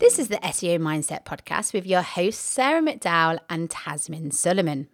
This 0.00 0.18
is 0.18 0.28
the 0.28 0.38
SEO 0.38 0.78
Mindset 0.78 1.26
Podcast 1.26 1.74
with 1.74 1.86
your 1.86 2.00
hosts, 2.00 2.40
Sarah 2.40 2.80
McDowell 2.80 3.38
and 3.50 3.68
Tazmin 3.68 4.32
Suleman. 4.32 4.86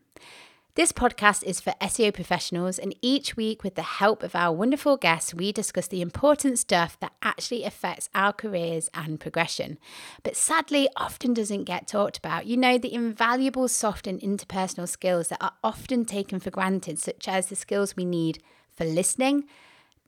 This 0.75 0.90
podcast 0.90 1.45
is 1.45 1.61
for 1.61 1.75
SEO 1.80 2.12
professionals, 2.12 2.77
and 2.77 2.93
each 3.01 3.37
week, 3.37 3.62
with 3.62 3.77
the 3.77 3.82
help 3.82 4.24
of 4.24 4.34
our 4.34 4.53
wonderful 4.53 4.96
guests, 4.96 5.32
we 5.32 5.53
discuss 5.53 5.87
the 5.87 6.03
important 6.03 6.58
stuff 6.58 6.98
that 6.98 7.12
actually 7.22 7.62
affects 7.62 8.08
our 8.16 8.32
careers 8.32 8.90
and 8.95 9.21
progression, 9.21 9.79
but 10.24 10.35
sadly 10.35 10.88
often 10.97 11.33
doesn't 11.33 11.65
get 11.65 11.87
talked 11.87 12.19
about. 12.19 12.47
You 12.47 12.57
know, 12.57 12.77
the 12.77 12.93
invaluable 12.93 13.69
soft 13.69 14.09
and 14.09 14.21
interpersonal 14.21 14.88
skills 14.88 15.29
that 15.29 15.41
are 15.41 15.54
often 15.63 16.05
taken 16.05 16.41
for 16.41 16.51
granted, 16.51 16.98
such 16.98 17.29
as 17.29 17.47
the 17.47 17.55
skills 17.55 17.95
we 17.95 18.05
need 18.05 18.43
for 18.75 18.84
listening, 18.84 19.45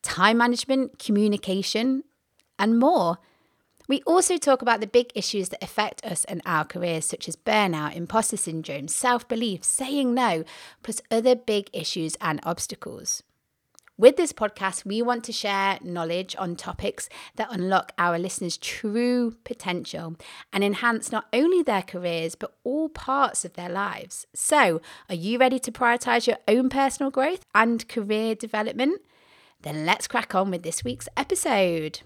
time 0.03 0.39
management, 0.39 0.99
communication, 0.99 2.03
and 2.59 2.81
more. 2.81 3.19
We 3.89 4.03
also 4.03 4.37
talk 4.37 4.61
about 4.61 4.81
the 4.81 4.87
big 4.87 5.11
issues 5.15 5.49
that 5.49 5.65
affect 5.65 6.05
us 6.05 6.27
and 6.27 6.43
our 6.45 6.67
careers, 6.67 7.07
such 7.07 7.27
as 7.27 7.37
burnout, 7.37 7.97
imposter 7.97 8.37
syndrome, 8.37 8.87
self 8.87 9.27
belief, 9.27 9.65
saying 9.65 10.13
no, 10.13 10.45
plus 10.83 11.01
other 11.11 11.35
big 11.35 11.71
issues 11.73 12.15
and 12.21 12.39
obstacles. 12.43 13.23
With 13.97 14.17
this 14.17 14.33
podcast, 14.35 14.85
we 14.85 15.01
want 15.01 15.25
to 15.25 15.33
share 15.33 15.79
knowledge 15.83 16.37
on 16.39 16.55
topics 16.55 17.09
that 17.37 17.49
unlock 17.51 17.93
our 17.99 18.19
listeners' 18.19 18.59
true 18.59 19.35
potential 19.43 20.17
and 20.53 20.63
enhance 20.63 21.11
not 21.11 21.25
only 21.33 21.63
their 21.63 21.83
careers, 21.83 22.35
but 22.35 22.55
all 22.63 22.91
parts 22.91 23.47
of 23.47 23.55
their 23.55 23.71
lives. 23.71 24.27
So, 24.35 24.83
are 25.09 25.15
you 25.15 25.39
ready 25.39 25.59
to 25.61 25.73
prioritize 25.73 26.27
your 26.27 26.39
own 26.47 26.69
personal 26.69 27.11
growth 27.11 27.41
and 27.55 27.89
career 27.89 28.35
development? 28.35 29.01
Then 29.63 29.87
let's 29.87 30.07
crack 30.07 30.35
on 30.35 30.51
with 30.51 30.63
this 30.63 30.85
week's 30.85 31.09
episode. 31.17 32.03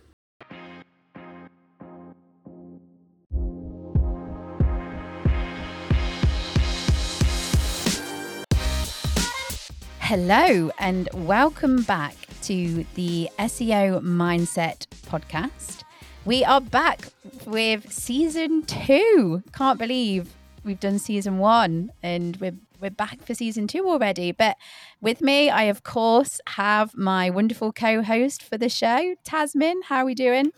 Hello, 10.05 10.69
and 10.81 11.09
welcome 11.15 11.85
back 11.85 12.17
to 12.43 12.85
the 12.97 13.31
SEO 13.39 14.03
Mindset 14.03 14.87
podcast. 15.07 15.85
We 16.25 16.45
are 16.45 16.61
back 16.61 17.09
with 17.47 17.91
season 17.91 18.65
two. 18.65 19.45
Can't 19.53 19.79
believe 19.79 20.35
we've 20.65 20.81
done 20.81 20.99
season 20.99 21.39
one 21.39 21.93
and 22.03 22.37
we're 22.39 22.57
we're 22.81 22.91
back 22.91 23.25
for 23.25 23.33
season 23.33 23.69
two 23.69 23.89
already. 23.89 24.33
But 24.33 24.57
with 25.01 25.21
me, 25.21 25.51
I 25.51 25.63
of 25.65 25.85
course 25.85 26.41
have 26.49 26.97
my 26.97 27.31
wonderful 27.31 27.73
co-host 27.73 28.43
for 28.43 28.59
the 28.59 28.69
show, 28.69 29.15
Tazmin. 29.25 29.85
How 29.85 29.99
are 29.99 30.05
we 30.05 30.17
doing? 30.17 30.51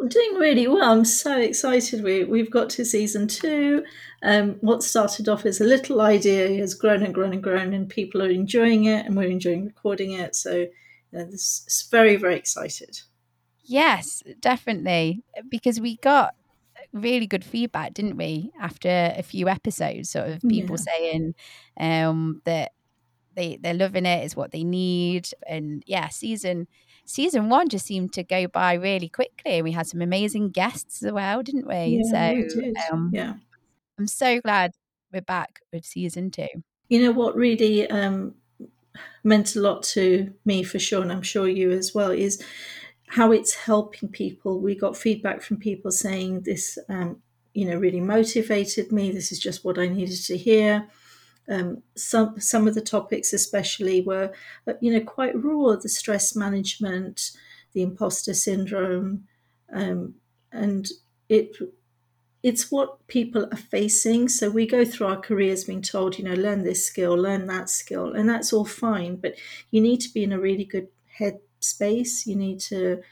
I'm 0.00 0.08
doing 0.08 0.34
really 0.34 0.68
well. 0.68 0.92
I'm 0.92 1.04
so 1.04 1.38
excited. 1.38 2.02
We 2.02 2.24
we've 2.24 2.50
got 2.50 2.68
to 2.70 2.84
season 2.84 3.28
two. 3.28 3.84
Um, 4.22 4.56
what 4.60 4.82
started 4.82 5.28
off 5.28 5.46
as 5.46 5.60
a 5.60 5.64
little 5.64 6.00
idea 6.00 6.48
has 6.58 6.74
grown 6.74 7.02
and 7.02 7.14
grown 7.14 7.32
and 7.32 7.42
grown, 7.42 7.72
and 7.72 7.88
people 7.88 8.22
are 8.22 8.30
enjoying 8.30 8.84
it, 8.84 9.06
and 9.06 9.16
we're 9.16 9.30
enjoying 9.30 9.64
recording 9.64 10.12
it. 10.12 10.34
So, 10.34 10.52
you 10.54 10.68
know, 11.12 11.24
this 11.24 11.64
is 11.66 11.88
very 11.90 12.16
very 12.16 12.36
excited. 12.36 13.00
Yes, 13.62 14.22
definitely, 14.40 15.22
because 15.50 15.80
we 15.80 15.96
got 15.96 16.34
really 16.92 17.26
good 17.26 17.44
feedback, 17.44 17.94
didn't 17.94 18.16
we? 18.16 18.52
After 18.60 19.12
a 19.16 19.22
few 19.22 19.48
episodes, 19.48 20.10
sort 20.10 20.28
of 20.28 20.40
people 20.42 20.76
yeah. 20.76 20.92
saying 20.92 21.34
um, 21.78 22.42
that 22.44 22.72
they 23.36 23.56
they're 23.56 23.74
loving 23.74 24.06
it. 24.06 24.22
it, 24.22 24.24
is 24.24 24.34
what 24.34 24.50
they 24.50 24.64
need, 24.64 25.28
and 25.46 25.82
yeah, 25.86 26.08
season 26.08 26.66
season 27.04 27.48
one 27.48 27.68
just 27.68 27.86
seemed 27.86 28.12
to 28.14 28.24
go 28.24 28.48
by 28.48 28.74
really 28.74 29.08
quickly. 29.08 29.56
And 29.56 29.64
We 29.64 29.72
had 29.72 29.86
some 29.86 30.02
amazing 30.02 30.50
guests 30.50 31.02
as 31.04 31.12
well, 31.12 31.42
didn't 31.42 31.66
we? 31.66 32.02
Yeah, 32.02 32.42
so, 32.48 32.60
we 32.60 32.74
um, 32.90 33.10
yeah. 33.12 33.34
I'm 33.98 34.06
so 34.06 34.40
glad 34.40 34.72
we're 35.12 35.22
back 35.22 35.60
with 35.72 35.84
season 35.84 36.30
two. 36.30 36.48
You 36.88 37.02
know 37.02 37.12
what 37.12 37.36
really 37.36 37.88
um, 37.88 38.34
meant 39.24 39.56
a 39.56 39.60
lot 39.60 39.82
to 39.84 40.32
me 40.44 40.62
for 40.62 40.78
sure, 40.78 41.02
and 41.02 41.12
I'm 41.12 41.22
sure 41.22 41.48
you 41.48 41.70
as 41.70 41.94
well, 41.94 42.10
is 42.10 42.42
how 43.08 43.32
it's 43.32 43.54
helping 43.54 44.08
people. 44.08 44.60
We 44.60 44.74
got 44.74 44.96
feedback 44.96 45.42
from 45.42 45.58
people 45.58 45.90
saying 45.90 46.42
this, 46.42 46.78
um, 46.88 47.22
you 47.54 47.68
know, 47.68 47.76
really 47.76 48.00
motivated 48.00 48.92
me. 48.92 49.10
This 49.10 49.32
is 49.32 49.38
just 49.38 49.64
what 49.64 49.78
I 49.78 49.86
needed 49.88 50.22
to 50.24 50.36
hear. 50.36 50.88
Um, 51.48 51.82
some 51.94 52.40
some 52.40 52.66
of 52.66 52.74
the 52.74 52.80
topics, 52.80 53.32
especially, 53.32 54.00
were 54.00 54.32
uh, 54.66 54.74
you 54.80 54.92
know 54.92 55.00
quite 55.04 55.40
raw. 55.40 55.76
The 55.76 55.88
stress 55.88 56.34
management, 56.34 57.32
the 57.72 57.82
imposter 57.82 58.34
syndrome, 58.34 59.26
um, 59.72 60.14
and 60.52 60.88
it 61.28 61.56
it's 62.42 62.70
what 62.70 63.04
people 63.08 63.46
are 63.50 63.56
facing. 63.56 64.28
So 64.28 64.50
we 64.50 64.66
go 64.66 64.84
through 64.84 65.08
our 65.08 65.20
careers 65.20 65.64
being 65.64 65.82
told, 65.82 66.16
you 66.16 66.24
know, 66.24 66.34
learn 66.34 66.62
this 66.62 66.86
skill, 66.86 67.14
learn 67.16 67.46
that 67.46 67.68
skill, 67.68 68.12
and 68.12 68.28
that's 68.28 68.52
all 68.52 68.64
fine. 68.64 69.16
But 69.16 69.34
you 69.70 69.80
need 69.80 70.00
to 70.02 70.12
be 70.12 70.22
in 70.22 70.32
a 70.32 70.38
really 70.38 70.64
good 70.64 70.88
head 71.18 71.40
space. 71.60 72.26
You 72.26 72.36
need 72.36 72.60
to 72.60 73.02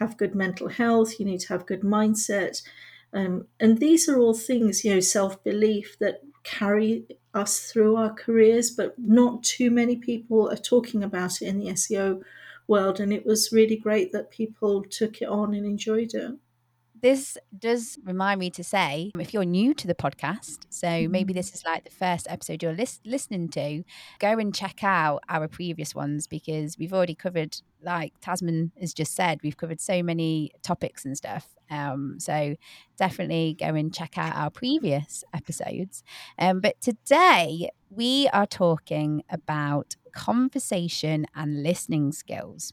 have 0.00 0.16
good 0.16 0.34
mental 0.34 0.68
health. 0.68 1.20
You 1.20 1.26
need 1.26 1.40
to 1.40 1.48
have 1.48 1.66
good 1.66 1.82
mindset. 1.82 2.62
Um, 3.12 3.46
and 3.60 3.78
these 3.78 4.08
are 4.08 4.18
all 4.18 4.34
things, 4.34 4.84
you 4.84 4.94
know, 4.94 5.00
self 5.00 5.42
belief 5.44 5.96
that 6.00 6.22
carry 6.42 7.06
us 7.34 7.70
through 7.70 7.96
our 7.96 8.12
careers, 8.12 8.70
but 8.70 8.94
not 8.98 9.42
too 9.42 9.70
many 9.70 9.96
people 9.96 10.50
are 10.50 10.56
talking 10.56 11.02
about 11.02 11.40
it 11.42 11.46
in 11.46 11.58
the 11.58 11.66
SEO 11.66 12.22
world. 12.66 13.00
And 13.00 13.12
it 13.12 13.24
was 13.24 13.52
really 13.52 13.76
great 13.76 14.12
that 14.12 14.30
people 14.30 14.82
took 14.84 15.22
it 15.22 15.28
on 15.28 15.54
and 15.54 15.66
enjoyed 15.66 16.14
it. 16.14 16.32
This 17.02 17.38
does 17.58 17.98
remind 18.04 18.40
me 18.40 18.50
to 18.50 18.62
say 18.62 19.10
if 19.18 19.32
you're 19.32 19.46
new 19.46 19.72
to 19.72 19.86
the 19.86 19.94
podcast, 19.94 20.58
so 20.68 21.08
maybe 21.08 21.32
mm-hmm. 21.32 21.38
this 21.38 21.54
is 21.54 21.64
like 21.64 21.84
the 21.84 21.90
first 21.90 22.26
episode 22.28 22.62
you're 22.62 22.74
lis- 22.74 23.00
listening 23.06 23.48
to, 23.50 23.84
go 24.18 24.38
and 24.38 24.54
check 24.54 24.84
out 24.84 25.22
our 25.28 25.48
previous 25.48 25.94
ones 25.94 26.26
because 26.26 26.76
we've 26.78 26.92
already 26.92 27.14
covered, 27.14 27.56
like 27.82 28.20
Tazmin 28.20 28.72
has 28.78 28.92
just 28.92 29.14
said, 29.14 29.40
we've 29.42 29.56
covered 29.56 29.80
so 29.80 30.02
many 30.02 30.50
topics 30.62 31.06
and 31.06 31.16
stuff. 31.16 31.54
Um, 31.70 32.16
so 32.18 32.56
definitely 32.98 33.56
go 33.58 33.66
and 33.66 33.94
check 33.94 34.18
out 34.18 34.36
our 34.36 34.50
previous 34.50 35.24
episodes. 35.32 36.02
Um, 36.38 36.60
but 36.60 36.80
today 36.80 37.70
we 37.88 38.28
are 38.32 38.46
talking 38.46 39.22
about 39.30 39.96
conversation 40.12 41.26
and 41.34 41.62
listening 41.62 42.12
skills 42.12 42.72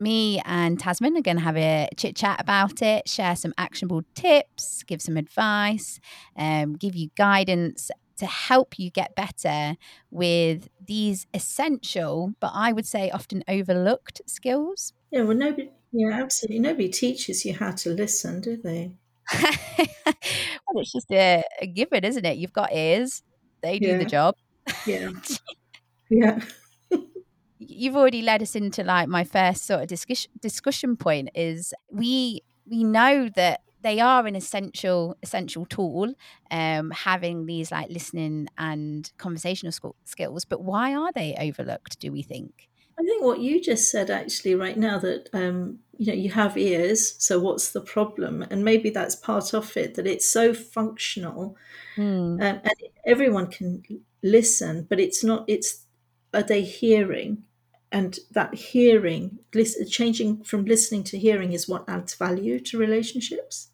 me 0.00 0.40
and 0.44 0.78
Tazmin 0.78 1.18
are 1.18 1.22
going 1.22 1.38
to 1.38 1.42
have 1.42 1.56
a 1.56 1.88
chit 1.96 2.16
chat 2.16 2.40
about 2.40 2.82
it, 2.82 3.08
share 3.08 3.36
some 3.36 3.54
actionable 3.56 4.02
tips, 4.14 4.82
give 4.82 5.00
some 5.00 5.16
advice, 5.16 6.00
um, 6.36 6.74
give 6.74 6.94
you 6.94 7.10
guidance 7.16 7.90
to 8.18 8.26
help 8.26 8.78
you 8.78 8.90
get 8.90 9.14
better 9.14 9.76
with 10.10 10.68
these 10.84 11.26
essential, 11.34 12.32
but 12.40 12.50
I 12.54 12.72
would 12.72 12.86
say 12.86 13.10
often 13.10 13.44
overlooked 13.46 14.22
skills. 14.26 14.94
Yeah, 15.10 15.22
well, 15.22 15.36
nobody, 15.36 15.70
yeah, 15.96 16.20
absolutely. 16.22 16.60
Nobody 16.60 16.88
teaches 16.88 17.44
you 17.44 17.54
how 17.54 17.72
to 17.72 17.90
listen, 17.90 18.40
do 18.40 18.56
they? 18.56 18.92
well, 19.42 20.82
it's 20.82 20.92
just 20.92 21.10
a, 21.10 21.42
a, 21.60 21.66
given, 21.66 22.04
isn't 22.04 22.24
it? 22.24 22.38
You've 22.38 22.52
got 22.52 22.72
ears, 22.72 23.22
they 23.62 23.78
do 23.78 23.88
yeah. 23.88 23.98
the 23.98 24.04
job. 24.04 24.36
Yeah. 24.86 25.10
yeah 26.08 26.40
you've 27.58 27.96
already 27.96 28.22
led 28.22 28.42
us 28.42 28.54
into 28.54 28.82
like 28.82 29.08
my 29.08 29.24
first 29.24 29.66
sort 29.66 29.82
of 29.82 29.88
discussion 29.88 30.30
discussion 30.40 30.96
point 30.96 31.30
is 31.34 31.72
we 31.90 32.42
we 32.68 32.84
know 32.84 33.28
that 33.30 33.60
they 33.82 34.00
are 34.00 34.26
an 34.26 34.34
essential 34.36 35.16
essential 35.22 35.64
tool 35.66 36.12
um, 36.50 36.90
having 36.90 37.46
these 37.46 37.70
like 37.70 37.88
listening 37.90 38.48
and 38.58 39.12
conversational 39.18 39.72
skills 40.04 40.44
but 40.44 40.62
why 40.62 40.94
are 40.94 41.12
they 41.12 41.36
overlooked 41.38 41.98
do 41.98 42.12
we 42.12 42.22
think 42.22 42.68
i 42.98 43.02
think 43.02 43.22
what 43.22 43.40
you 43.40 43.62
just 43.62 43.90
said 43.90 44.10
actually 44.10 44.54
right 44.54 44.76
now 44.76 44.98
that 44.98 45.28
um, 45.32 45.78
you 45.98 46.06
know 46.06 46.18
you 46.18 46.30
have 46.30 46.56
ears 46.56 47.14
so 47.18 47.38
what's 47.38 47.70
the 47.72 47.80
problem 47.80 48.42
and 48.50 48.64
maybe 48.64 48.90
that's 48.90 49.14
part 49.14 49.54
of 49.54 49.76
it 49.76 49.94
that 49.94 50.06
it's 50.06 50.28
so 50.28 50.52
functional 50.52 51.56
mm. 51.96 52.34
um, 52.34 52.40
and 52.40 52.74
everyone 53.06 53.46
can 53.46 53.82
listen 54.22 54.86
but 54.88 55.00
it's 55.00 55.22
not 55.22 55.44
it's 55.46 55.86
are 56.36 56.42
they 56.42 56.62
hearing? 56.62 57.42
And 57.90 58.18
that 58.32 58.54
hearing, 58.54 59.38
listen, 59.54 59.88
changing 59.88 60.44
from 60.44 60.64
listening 60.64 61.04
to 61.04 61.18
hearing 61.18 61.52
is 61.52 61.68
what 61.68 61.88
adds 61.88 62.14
value 62.14 62.60
to 62.60 62.78
relationships. 62.78 63.70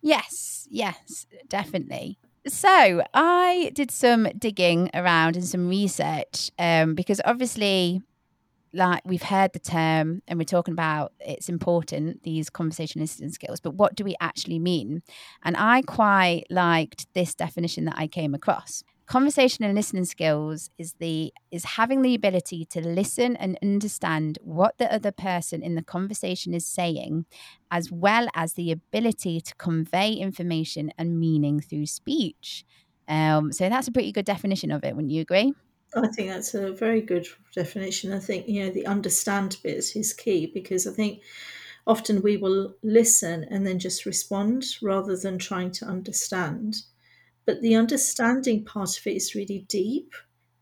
Yes, 0.00 0.66
yes, 0.70 1.26
definitely. 1.48 2.18
So 2.46 3.02
I 3.12 3.72
did 3.74 3.90
some 3.90 4.28
digging 4.38 4.88
around 4.94 5.36
and 5.36 5.44
some 5.44 5.68
research 5.68 6.50
um, 6.58 6.94
because 6.94 7.20
obviously, 7.24 8.02
like 8.76 9.02
we've 9.04 9.22
heard 9.22 9.52
the 9.52 9.58
term 9.58 10.22
and 10.28 10.38
we're 10.38 10.44
talking 10.44 10.72
about 10.72 11.12
it's 11.20 11.48
important 11.48 12.22
these 12.22 12.50
conversation 12.50 13.00
listening 13.00 13.30
skills, 13.30 13.60
but 13.60 13.74
what 13.74 13.94
do 13.94 14.04
we 14.04 14.14
actually 14.20 14.58
mean? 14.58 15.02
And 15.42 15.56
I 15.56 15.82
quite 15.82 16.44
liked 16.50 17.12
this 17.14 17.34
definition 17.34 17.86
that 17.86 17.94
I 17.96 18.06
came 18.06 18.34
across. 18.34 18.84
conversation 19.06 19.64
and 19.64 19.74
listening 19.74 20.04
skills 20.04 20.68
is 20.78 20.94
the 20.94 21.32
is 21.50 21.64
having 21.64 22.02
the 22.02 22.14
ability 22.14 22.64
to 22.64 22.80
listen 22.80 23.36
and 23.36 23.58
understand 23.62 24.38
what 24.42 24.76
the 24.78 24.92
other 24.92 25.12
person 25.12 25.62
in 25.62 25.76
the 25.76 25.82
conversation 25.82 26.52
is 26.52 26.66
saying 26.66 27.24
as 27.70 27.90
well 27.90 28.26
as 28.34 28.54
the 28.54 28.72
ability 28.72 29.40
to 29.40 29.54
convey 29.54 30.12
information 30.12 30.92
and 30.98 31.20
meaning 31.20 31.60
through 31.60 31.86
speech 31.86 32.64
um, 33.08 33.52
so 33.52 33.68
that's 33.68 33.86
a 33.86 33.92
pretty 33.92 34.10
good 34.10 34.24
definition 34.24 34.72
of 34.72 34.82
it 34.82 34.96
wouldn't 34.96 35.12
you 35.12 35.22
agree 35.22 35.54
I 35.96 36.08
think 36.08 36.28
that's 36.28 36.54
a 36.54 36.72
very 36.72 37.00
good 37.00 37.26
definition. 37.54 38.12
I 38.12 38.18
think, 38.18 38.48
you 38.48 38.64
know, 38.64 38.70
the 38.70 38.86
understand 38.86 39.56
bit 39.62 39.96
is 39.96 40.12
key 40.12 40.46
because 40.46 40.86
I 40.86 40.92
think 40.92 41.22
often 41.86 42.22
we 42.22 42.36
will 42.36 42.74
listen 42.82 43.44
and 43.44 43.66
then 43.66 43.78
just 43.78 44.06
respond 44.06 44.64
rather 44.82 45.16
than 45.16 45.38
trying 45.38 45.72
to 45.72 45.86
understand. 45.86 46.82
But 47.46 47.62
the 47.62 47.76
understanding 47.76 48.64
part 48.64 48.98
of 48.98 49.06
it 49.06 49.16
is 49.16 49.34
really 49.34 49.66
deep 49.68 50.14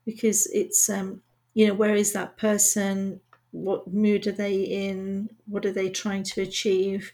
because 0.05 0.47
it's, 0.49 0.91
um, 0.91 1.23
you 1.55 1.69
know, 1.69 1.75
where 1.75 1.97
is 1.97 2.13
that 2.15 2.37
person? 2.39 3.21
What 3.53 3.93
mood 3.93 4.27
are 4.27 4.33
they 4.33 4.63
in? 4.63 5.31
What 5.47 5.67
are 5.67 5.73
they 5.73 5.91
trying 5.91 6.25
to 6.25 6.43
achieve? 6.43 7.13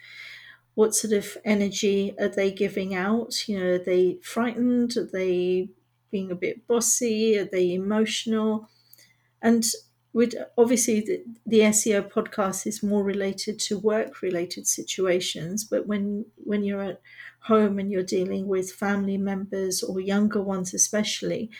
What 0.74 0.94
sort 0.94 1.12
of 1.12 1.36
energy 1.44 2.14
are 2.18 2.28
they 2.28 2.52
giving 2.52 2.94
out? 2.94 3.48
You 3.48 3.58
know, 3.58 3.66
are 3.74 3.78
they 3.78 4.18
frightened? 4.22 4.96
Are 4.96 5.06
they 5.06 5.70
being 6.10 6.30
a 6.30 6.36
bit 6.36 6.66
bossy? 6.66 7.38
Are 7.38 7.44
they 7.44 7.72
emotional? 7.74 8.68
And 9.42 9.64
with 10.12 10.34
obviously 10.58 11.00
the, 11.00 11.24
the 11.46 11.62
SEO 11.62 12.02
podcast 12.02 12.66
is 12.66 12.82
more 12.82 13.04
related 13.04 13.58
to 13.60 13.78
work 13.78 14.22
related 14.22 14.66
situations, 14.66 15.64
but 15.64 15.86
when 15.86 16.26
when 16.36 16.64
you're 16.64 16.82
at 16.82 17.00
home 17.42 17.78
and 17.78 17.90
you're 17.92 18.02
dealing 18.02 18.48
with 18.48 18.72
family 18.72 19.16
members 19.16 19.82
or 19.82 20.00
younger 20.00 20.42
ones 20.42 20.74
especially, 20.74 21.50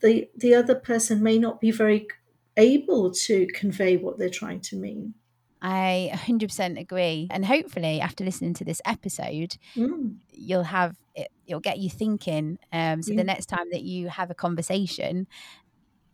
the 0.00 0.30
the 0.36 0.54
other 0.54 0.74
person 0.74 1.22
may 1.22 1.38
not 1.38 1.60
be 1.60 1.70
very 1.70 2.08
able 2.56 3.10
to 3.10 3.46
convey 3.48 3.96
what 3.96 4.18
they're 4.18 4.30
trying 4.30 4.60
to 4.60 4.76
mean. 4.76 5.14
I 5.62 6.10
100% 6.14 6.80
agree. 6.80 7.28
And 7.30 7.44
hopefully, 7.44 8.00
after 8.00 8.24
listening 8.24 8.54
to 8.54 8.64
this 8.64 8.80
episode, 8.84 9.56
mm. 9.76 10.16
you'll 10.32 10.64
have 10.64 10.96
it, 11.14 11.28
it'll 11.46 11.60
get 11.60 11.78
you 11.78 11.90
thinking. 11.90 12.58
Um, 12.72 13.02
so 13.02 13.12
yeah. 13.12 13.18
the 13.18 13.24
next 13.24 13.46
time 13.46 13.68
that 13.72 13.82
you 13.82 14.08
have 14.08 14.30
a 14.30 14.34
conversation, 14.34 15.26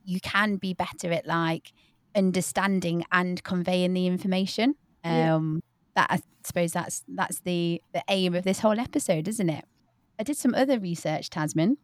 you 0.05 0.21
can 0.21 0.57
be 0.57 0.75
better 0.75 1.13
at 1.13 1.27
like 1.27 1.73
understanding 2.15 3.05
and 3.13 3.43
conveying 3.43 3.93
the 3.93 4.07
information. 4.07 4.75
Um, 5.05 5.63
yeah. 5.95 6.03
That 6.03 6.07
I 6.11 6.21
suppose 6.45 6.73
that's 6.73 7.05
that's 7.09 7.41
the 7.41 7.81
the 7.95 8.03
aim 8.09 8.35
of 8.35 8.45
this 8.45 8.61
whole 8.61 8.79
episode, 8.79 9.29
isn't 9.29 9.49
it? 9.49 9.65
I 10.19 10.23
did 10.23 10.37
some 10.37 10.55
other 10.55 10.79
research, 10.79 11.31
Tazmin. 11.31 11.77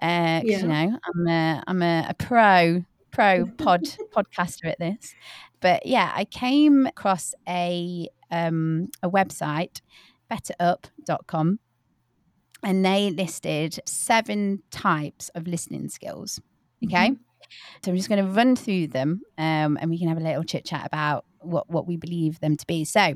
Uh, 0.00 0.40
yeah. 0.44 0.58
You 0.60 0.66
know, 0.66 0.98
I'm 1.04 1.26
a, 1.26 1.64
I'm 1.66 1.82
a, 1.82 2.06
a 2.10 2.14
pro 2.14 2.84
pro 3.10 3.46
pod 3.58 3.84
podcaster 4.14 4.66
at 4.66 4.78
this. 4.78 5.14
But 5.60 5.86
yeah, 5.86 6.12
I 6.14 6.24
came 6.24 6.86
across 6.86 7.34
a 7.48 8.08
um, 8.30 8.88
a 9.02 9.10
website, 9.10 9.80
betterup.com, 10.30 11.58
and 12.62 12.84
they 12.84 13.10
listed 13.10 13.80
seven 13.86 14.62
types 14.70 15.30
of 15.34 15.46
listening 15.46 15.88
skills. 15.88 16.40
Okay. 16.84 17.10
Mm-hmm. 17.10 17.22
So 17.82 17.90
I'm 17.90 17.96
just 17.96 18.08
going 18.08 18.24
to 18.24 18.30
run 18.30 18.56
through 18.56 18.88
them 18.88 19.22
um, 19.38 19.78
and 19.80 19.90
we 19.90 19.98
can 19.98 20.08
have 20.08 20.18
a 20.18 20.22
little 20.22 20.44
chit 20.44 20.64
chat 20.64 20.86
about 20.86 21.24
what, 21.40 21.70
what 21.70 21.86
we 21.86 21.96
believe 21.96 22.40
them 22.40 22.56
to 22.56 22.66
be. 22.66 22.84
So, 22.84 23.14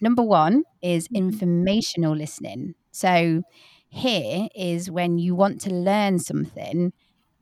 number 0.00 0.22
one 0.22 0.64
is 0.82 1.06
mm-hmm. 1.06 1.16
informational 1.16 2.16
listening. 2.16 2.74
So, 2.90 3.42
here 3.88 4.48
is 4.54 4.90
when 4.90 5.18
you 5.18 5.34
want 5.34 5.60
to 5.62 5.70
learn 5.70 6.18
something 6.18 6.92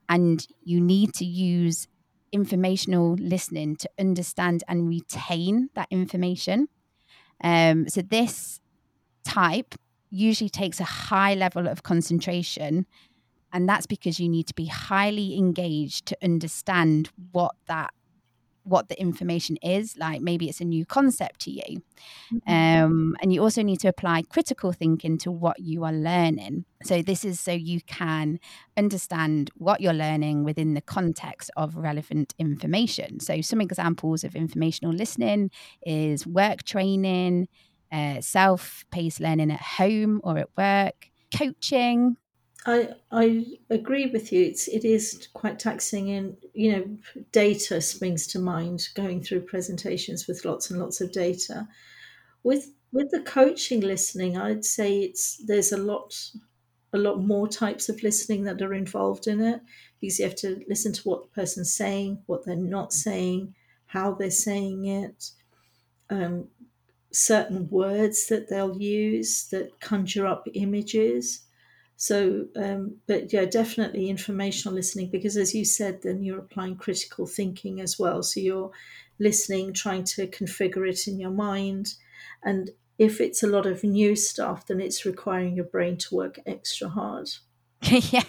and 0.09 0.47
you 0.65 0.81
need 0.81 1.12
to 1.15 1.25
use 1.25 1.89
informational 2.33 3.15
listening 3.15 3.77
to 3.77 3.91
understand 3.99 4.65
and 4.69 4.89
retain 4.89 5.71
that 5.75 5.89
information. 5.91 6.69
Um, 7.43 7.89
so 7.89 8.03
this 8.03 8.61
type 9.25 9.75
usually 10.11 10.51
takes 10.51 10.81
a 10.81 10.85
high 10.85 11.35
level 11.35 11.69
of 11.69 11.83
concentration. 11.83 12.87
And 13.53 13.69
that's 13.69 13.87
because 13.87 14.21
you 14.21 14.29
need 14.29 14.47
to 14.49 14.55
be 14.55 14.67
highly 14.67 15.37
engaged 15.37 16.07
to 16.07 16.17
understand 16.23 17.11
what 17.33 17.55
that 17.67 17.93
what 18.69 18.88
the 18.88 19.00
information 19.00 19.56
is 19.62 19.97
like 19.97 20.20
maybe 20.20 20.49
it's 20.49 20.61
a 20.61 20.65
new 20.65 20.85
concept 20.85 21.41
to 21.41 21.50
you. 21.50 21.82
Mm-hmm. 22.32 22.85
um, 22.85 23.17
and 23.20 23.32
you 23.32 23.43
also 23.43 23.62
need 23.62 23.81
to 23.81 23.88
apply 23.88 24.23
critical 24.23 24.73
thinking 24.73 25.19
to 25.19 25.32
what 25.32 25.59
you 25.59 25.85
are 25.85 25.93
learning. 25.93 26.65
So 26.85 27.03
this 27.03 27.25
is 27.25 27.41
so 27.41 27.53
you 27.53 27.81
can 27.82 28.38
understand 28.76 29.50
what 29.56 29.81
you're 29.81 29.93
learning 29.93 30.44
within 30.44 30.75
the 30.75 30.81
context 30.81 31.50
of 31.56 31.76
relevant 31.76 32.35
information. 32.38 33.20
So 33.20 33.41
some 33.41 33.61
examples 33.61 34.23
of 34.25 34.37
informational 34.37 34.94
listening 34.94 35.50
is 35.82 36.26
work 36.26 36.62
training 36.62 37.49
uh, 37.91 38.21
self-paced 38.21 39.21
learning 39.21 39.50
at 39.50 39.61
home 39.61 40.21
or 40.23 40.38
at 40.38 40.49
work 40.56 41.09
coaching 41.35 42.17
I 42.67 42.95
I 43.11 43.47
agree 43.71 44.07
with 44.07 44.33
you. 44.33 44.43
It's 44.45 44.69
it 44.69 44.85
is 44.85 45.29
quite 45.33 45.59
taxing, 45.59 46.11
and 46.11 46.37
you 46.55 46.73
know, 46.73 46.99
data 47.33 47.81
springs 47.81 48.27
to 48.29 48.39
mind. 48.39 48.89
Going 48.95 49.23
through 49.23 49.43
presentations 49.43 50.27
with 50.27 50.45
lots 50.45 50.71
and 50.71 50.81
lots 50.81 51.01
of 51.01 51.13
data, 51.13 51.69
with 52.43 52.73
with 52.93 53.11
the 53.11 53.23
coaching 53.23 53.81
listening, 53.81 54.37
I'd 54.39 54.65
say 54.65 55.01
it's 55.01 55.39
there's 55.47 55.73
a 55.73 55.77
lot 55.79 56.15
a 56.93 56.99
lot 56.99 57.23
more 57.23 57.49
types 57.49 57.89
of 57.89 58.03
listening 58.03 58.45
that 58.45 58.63
are 58.63 58.75
involved 58.75 59.27
in 59.27 59.41
it 59.41 59.61
because 60.01 60.19
you 60.19 60.25
have 60.27 60.37
to 60.37 60.65
listen 60.69 60.93
to 60.95 61.03
what 61.09 61.23
the 61.25 61.29
person's 61.31 61.73
saying, 61.73 62.23
what 62.27 62.45
they're 62.47 62.57
not 62.57 62.93
saying, 62.93 63.55
how 63.87 64.15
they're 64.15 64.31
saying 64.31 64.87
it, 64.87 65.33
um, 66.11 66.49
certain 67.13 67.69
words 67.71 68.29
that 68.29 68.49
they'll 68.51 68.79
use 68.79 69.49
that 69.51 69.81
conjure 69.81 70.27
up 70.27 70.47
images 70.55 71.47
so, 72.00 72.47
um, 72.55 72.99
but 73.09 73.33
yeah, 73.33 73.45
definitely 73.45 74.09
informational 74.09 74.77
listening 74.77 75.11
because, 75.11 75.37
as 75.37 75.53
you 75.53 75.65
said, 75.65 76.03
then 76.03 76.23
you're 76.23 76.39
applying 76.39 76.77
critical 76.77 77.27
thinking 77.27 77.81
as 77.81 77.99
well. 77.99 78.23
So 78.23 78.39
you're 78.39 78.71
listening, 79.19 79.73
trying 79.73 80.05
to 80.05 80.29
configure 80.29 80.89
it 80.89 81.09
in 81.09 81.19
your 81.19 81.33
mind. 81.33 81.95
And 82.45 82.71
if 82.99 83.21
it's 83.21 83.43
a 83.43 83.49
lot 83.49 83.67
of 83.67 83.83
new 83.83 84.15
stuff, 84.15 84.69
then 84.69 84.81
it's 84.81 85.05
requiring 85.05 85.56
your 85.56 85.65
brain 85.65 85.97
to 85.97 86.15
work 86.15 86.39
extra 86.47 86.89
hard. 86.89 87.31
yeah. 87.83 88.23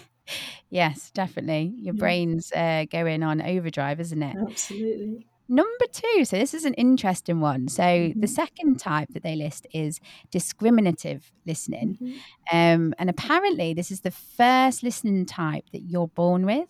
Yes, 0.68 1.12
definitely. 1.12 1.72
Your 1.78 1.94
yeah. 1.94 2.00
brain's 2.00 2.50
uh, 2.50 2.86
going 2.90 3.22
on 3.22 3.40
overdrive, 3.40 4.00
isn't 4.00 4.22
it? 4.22 4.36
Absolutely. 4.36 5.28
Number 5.52 5.86
two, 5.92 6.24
so 6.24 6.36
this 6.36 6.54
is 6.54 6.64
an 6.64 6.74
interesting 6.74 7.40
one. 7.40 7.66
So 7.66 7.82
mm-hmm. 7.82 8.20
the 8.20 8.28
second 8.28 8.78
type 8.78 9.08
that 9.14 9.24
they 9.24 9.34
list 9.34 9.66
is 9.74 9.98
discriminative 10.30 11.32
listening. 11.44 11.98
Mm-hmm. 12.00 12.56
Um, 12.56 12.94
and 13.00 13.10
apparently, 13.10 13.74
this 13.74 13.90
is 13.90 14.02
the 14.02 14.12
first 14.12 14.84
listening 14.84 15.26
type 15.26 15.64
that 15.72 15.82
you're 15.82 16.06
born 16.06 16.46
with. 16.46 16.68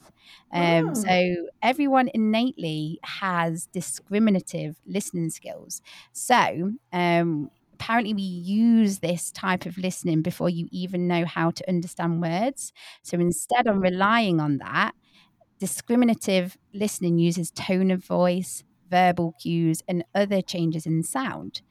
Um, 0.51 0.89
oh. 0.89 0.95
So 0.95 1.49
everyone 1.63 2.09
innately 2.15 2.99
has 3.05 3.67
discriminative 3.67 4.81
listening 4.87 5.29
skills. 5.29 5.83
So 6.13 6.73
um, 6.91 7.51
apparently 7.75 8.15
we 8.15 8.23
use 8.23 9.01
this 9.01 9.31
type 9.31 9.67
of 9.67 9.77
listening 9.77 10.23
before 10.23 10.49
you 10.49 10.69
even 10.73 11.07
know 11.07 11.27
how 11.27 11.51
to 11.51 11.69
understand 11.69 12.23
words. 12.23 12.73
So 13.03 13.19
instead 13.19 13.67
of 13.67 13.77
relying 13.83 14.41
on 14.41 14.57
that, 14.57 14.93
discriminative 15.59 16.57
listening 16.73 17.19
uses 17.19 17.51
tone 17.51 17.91
of 17.91 18.03
voice, 18.03 18.65
verbal 18.91 19.35
cues, 19.41 19.83
and 19.89 20.05
other 20.15 20.43
changes 20.43 20.87
in 20.87 21.03
sound. 21.03 21.63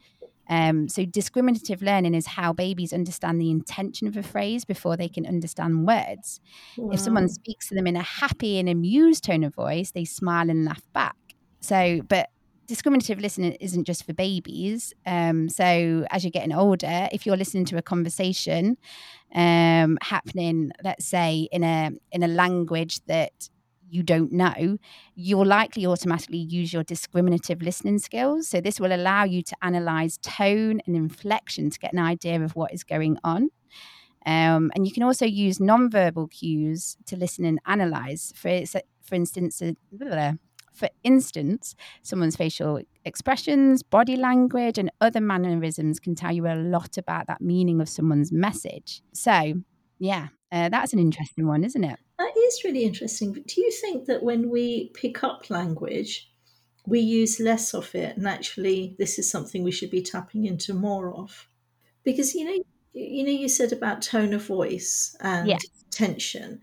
Um, 0.50 0.90
so, 0.90 1.06
discriminative 1.06 1.82
learning 1.82 2.16
is 2.16 2.26
how 2.26 2.54
babies 2.54 2.92
understand 2.92 3.40
the 3.40 3.52
intention 3.52 4.08
of 4.08 4.18
a 4.18 4.24
phrase 4.24 4.66
before 4.66 4.98
they 4.98 5.08
can 5.08 5.28
understand 5.28 5.86
words. 5.86 6.42
Wow. 6.76 6.94
If 6.94 7.00
someone 7.00 7.30
speaks 7.30 7.68
to 7.70 7.76
them 7.76 7.86
in 7.86 7.96
a 7.96 8.02
happy 8.02 8.58
and 8.58 8.68
amused 8.68 9.24
tone 9.24 9.44
of 9.44 9.54
voice, 9.54 9.92
they 9.92 10.06
smile 10.06 10.50
and 10.50 10.66
laugh 10.66 10.82
back. 10.92 11.16
So, 11.60 12.02
but 12.08 12.30
discriminative 12.66 13.20
listening 13.20 13.54
isn't 13.60 13.84
just 13.84 14.06
for 14.06 14.14
babies. 14.14 14.94
Um, 15.06 15.50
so, 15.50 16.06
as 16.10 16.24
you're 16.24 16.32
getting 16.32 16.54
older, 16.54 17.10
if 17.12 17.28
you're 17.28 17.38
listening 17.38 17.66
to 17.66 17.78
a 17.78 17.84
conversation 17.84 18.78
um, 19.36 20.00
happening, 20.02 20.72
let's 20.84 21.06
say 21.06 21.48
in 21.52 21.64
a 21.64 21.92
in 22.12 22.24
a 22.24 22.28
language 22.28 23.02
that 23.06 23.50
you 23.90 24.04
don't 24.04 24.32
know, 24.32 24.78
you'll 25.16 25.46
likely 25.46 25.86
automatically 25.86 26.38
use 26.38 26.74
your 26.74 26.84
discriminative 26.84 27.62
listening 27.62 28.00
skills. 28.00 28.48
So, 28.48 28.62
this 28.62 28.80
will 28.80 28.94
allow 28.94 29.24
you 29.24 29.42
to 29.44 29.56
analyze 29.62 30.18
tone 30.20 30.82
and 30.86 30.96
inflection 30.96 31.70
to 31.70 31.80
get 31.80 31.94
an 31.94 32.00
idea 32.00 32.42
of 32.42 32.56
what 32.56 32.74
is 32.74 32.84
going 32.84 33.18
on. 33.24 33.50
Um, 34.26 34.72
and 34.76 34.86
you 34.86 34.92
can 34.92 35.04
also 35.04 35.26
use 35.26 35.60
nonverbal 35.60 36.30
cues 36.30 36.98
to 37.06 37.16
listen 37.16 37.46
and 37.46 37.60
analyze. 37.66 38.34
For, 38.36 38.64
for 39.02 39.16
instance, 39.16 39.62
uh, 39.62 40.34
for 40.74 40.90
instance, 41.04 41.76
someone's 42.04 42.36
facial 42.36 42.82
expressions, 43.06 43.84
body 43.84 44.16
language, 44.16 44.78
and 44.78 44.92
other 45.02 45.22
mannerisms 45.22 46.00
can 46.00 46.16
tell 46.16 46.32
you 46.32 46.48
a 46.48 46.56
lot 46.56 46.98
about 46.98 47.28
that 47.28 47.42
meaning 47.42 47.82
of 47.82 47.90
someone's 47.90 48.32
message. 48.32 49.02
So, 49.14 49.56
yeah, 50.00 50.28
uh, 50.52 50.70
that's 50.70 50.94
an 50.94 51.00
interesting 51.00 51.48
one, 51.48 51.64
isn't 51.64 51.84
it? 51.84 52.00
That 52.18 52.34
is 52.36 52.64
really 52.64 52.84
interesting. 52.84 53.34
Do 53.34 53.62
you 53.62 53.72
think 53.72 54.06
that 54.06 54.24
when 54.24 54.50
we 54.50 54.92
pick 54.94 55.24
up 55.24 55.50
language, 55.50 56.32
we 56.86 57.00
use 57.00 57.40
less 57.40 57.74
of 57.74 57.94
it, 57.96 58.18
and 58.18 58.28
actually, 58.28 58.96
this 58.98 59.20
is 59.20 59.30
something 59.30 59.64
we 59.64 59.72
should 59.72 59.92
be 59.92 60.02
tapping 60.02 60.46
into 60.46 60.74
more 60.74 61.14
of? 61.14 61.48
Because 62.04 62.34
you 62.34 62.46
know, 62.46 62.64
you 62.94 63.24
know, 63.24 63.32
you 63.32 63.48
said 63.48 63.72
about 63.72 64.02
tone 64.02 64.34
of 64.34 64.46
voice 64.46 65.16
and 65.22 65.48
Yeah. 65.48 65.58
tension. 65.92 66.62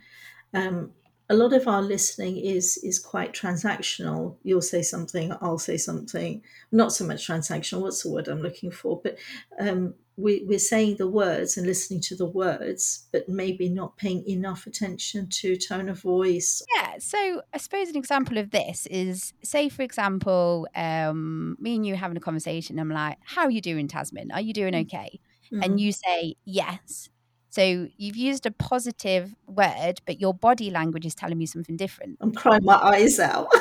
Um, 0.52 0.92
a 1.28 1.34
lot 1.34 1.52
of 1.52 1.66
our 1.66 1.82
listening 1.82 2.36
is 2.38 2.76
is 2.78 2.98
quite 2.98 3.32
transactional. 3.32 4.36
You'll 4.42 4.62
say 4.62 4.82
something, 4.82 5.32
I'll 5.40 5.58
say 5.58 5.76
something. 5.76 6.42
Not 6.72 6.92
so 6.92 7.04
much 7.04 7.26
transactional. 7.26 7.82
What's 7.82 8.02
the 8.02 8.10
word 8.10 8.28
I'm 8.28 8.42
looking 8.42 8.70
for? 8.70 9.00
But 9.02 9.18
um, 9.58 9.94
we, 10.18 10.44
we're 10.46 10.58
saying 10.58 10.96
the 10.96 11.08
words 11.08 11.56
and 11.56 11.66
listening 11.66 12.00
to 12.00 12.16
the 12.16 12.24
words, 12.24 13.06
but 13.12 13.28
maybe 13.28 13.68
not 13.68 13.98
paying 13.98 14.26
enough 14.26 14.66
attention 14.66 15.28
to 15.28 15.56
tone 15.56 15.90
of 15.90 16.00
voice. 16.00 16.62
Yeah, 16.74 16.94
so 16.98 17.42
I 17.52 17.58
suppose 17.58 17.90
an 17.90 17.96
example 17.96 18.38
of 18.38 18.50
this 18.50 18.86
is 18.86 19.34
say, 19.42 19.68
for 19.68 19.82
example, 19.82 20.66
um, 20.74 21.56
me 21.60 21.76
and 21.76 21.86
you 21.86 21.96
having 21.96 22.16
a 22.16 22.20
conversation. 22.20 22.78
I'm 22.78 22.88
like, 22.88 23.18
How 23.24 23.42
are 23.42 23.50
you 23.50 23.60
doing, 23.60 23.88
Tazmin? 23.88 24.32
Are 24.32 24.40
you 24.40 24.54
doing 24.54 24.74
okay? 24.74 25.20
Mm. 25.52 25.64
And 25.64 25.80
you 25.80 25.92
say, 25.92 26.36
Yes. 26.44 27.10
So 27.50 27.88
you've 27.96 28.16
used 28.16 28.44
a 28.46 28.50
positive 28.50 29.34
word, 29.46 30.00
but 30.04 30.20
your 30.20 30.34
body 30.34 30.70
language 30.70 31.06
is 31.06 31.14
telling 31.14 31.38
me 31.38 31.46
something 31.46 31.76
different. 31.76 32.18
I'm 32.20 32.32
crying 32.32 32.64
my 32.64 32.76
eyes 32.76 33.18
out. 33.18 33.48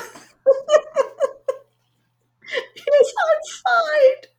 yes, 2.76 3.14
I'm 3.24 3.42
fine. 3.64 4.35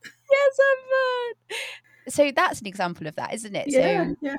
Yes, 2.17 2.25
I'm 2.25 2.25
fine. 2.25 2.27
So 2.27 2.31
that's 2.35 2.61
an 2.61 2.67
example 2.67 3.07
of 3.07 3.15
that, 3.15 3.33
isn't 3.33 3.55
it? 3.55 3.67
Yeah, 3.69 4.07
So 4.07 4.15
yeah, 4.21 4.35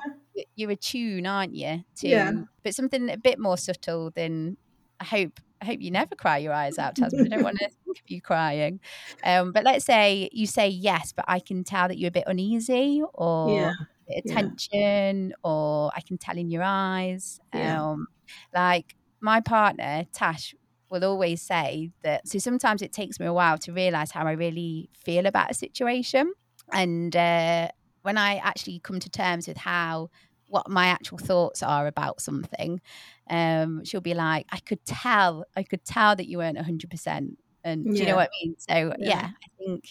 you're 0.55 0.71
attuned, 0.71 1.27
aren't 1.27 1.55
you? 1.55 1.83
To 1.97 2.07
Yeah. 2.07 2.31
but 2.63 2.75
something 2.75 3.09
a 3.09 3.17
bit 3.17 3.39
more 3.39 3.57
subtle 3.57 4.11
than 4.11 4.57
I 4.99 5.05
hope 5.05 5.39
I 5.61 5.65
hope 5.65 5.81
you 5.81 5.91
never 5.91 6.15
cry 6.15 6.37
your 6.37 6.53
eyes 6.53 6.77
out, 6.77 6.95
Tazmin. 6.95 7.25
I 7.25 7.35
don't 7.35 7.43
want 7.43 7.57
to 7.59 7.69
think 7.85 7.97
of 7.97 8.09
you 8.09 8.21
crying. 8.21 8.79
Um, 9.23 9.51
but 9.51 9.63
let's 9.65 9.85
say 9.85 10.29
you 10.31 10.47
say 10.47 10.69
yes, 10.69 11.11
but 11.13 11.25
I 11.27 11.39
can 11.39 11.63
tell 11.63 11.87
that 11.89 11.97
you're 11.97 12.07
a 12.09 12.11
bit 12.11 12.23
uneasy 12.27 13.03
or 13.13 13.49
yeah, 13.49 13.71
a 13.71 13.87
bit 14.07 14.17
of 14.19 14.23
yeah. 14.25 14.35
tension, 14.35 15.33
or 15.43 15.91
I 15.95 16.01
can 16.01 16.17
tell 16.17 16.37
in 16.37 16.49
your 16.49 16.63
eyes. 16.63 17.39
Yeah. 17.53 17.89
Um, 17.91 18.07
like 18.53 18.95
my 19.19 19.41
partner, 19.41 20.05
Tash, 20.13 20.55
will 20.89 21.03
always 21.03 21.41
say 21.41 21.91
that. 22.03 22.27
So 22.27 22.39
sometimes 22.39 22.81
it 22.81 22.93
takes 22.93 23.19
me 23.19 23.25
a 23.25 23.33
while 23.33 23.57
to 23.59 23.73
realize 23.73 24.11
how 24.11 24.25
I 24.25 24.31
really 24.31 24.89
feel 24.93 25.25
about 25.25 25.51
a 25.51 25.53
situation. 25.53 26.33
And 26.73 27.15
uh, 27.15 27.69
when 28.01 28.17
I 28.17 28.35
actually 28.37 28.79
come 28.79 28.99
to 28.99 29.09
terms 29.09 29.47
with 29.47 29.57
how 29.57 30.09
what 30.47 30.67
my 30.69 30.87
actual 30.87 31.17
thoughts 31.19 31.61
are 31.61 31.85
about 31.87 32.21
something, 32.21 32.81
um, 33.29 33.83
she'll 33.85 34.01
be 34.01 34.13
like, 34.15 34.45
"I 34.51 34.59
could 34.59 34.83
tell, 34.85 35.45
I 35.55 35.63
could 35.63 35.85
tell 35.85 36.15
that 36.15 36.27
you 36.27 36.39
weren't 36.39 36.57
hundred 36.59 36.89
percent." 36.89 37.37
And 37.63 37.93
do 37.93 37.99
you 37.99 38.05
know 38.05 38.15
what 38.15 38.29
I 38.29 38.45
mean? 38.45 38.55
So 38.57 38.73
yeah, 38.99 39.07
Yeah. 39.07 39.29
I 39.43 39.47
think 39.57 39.83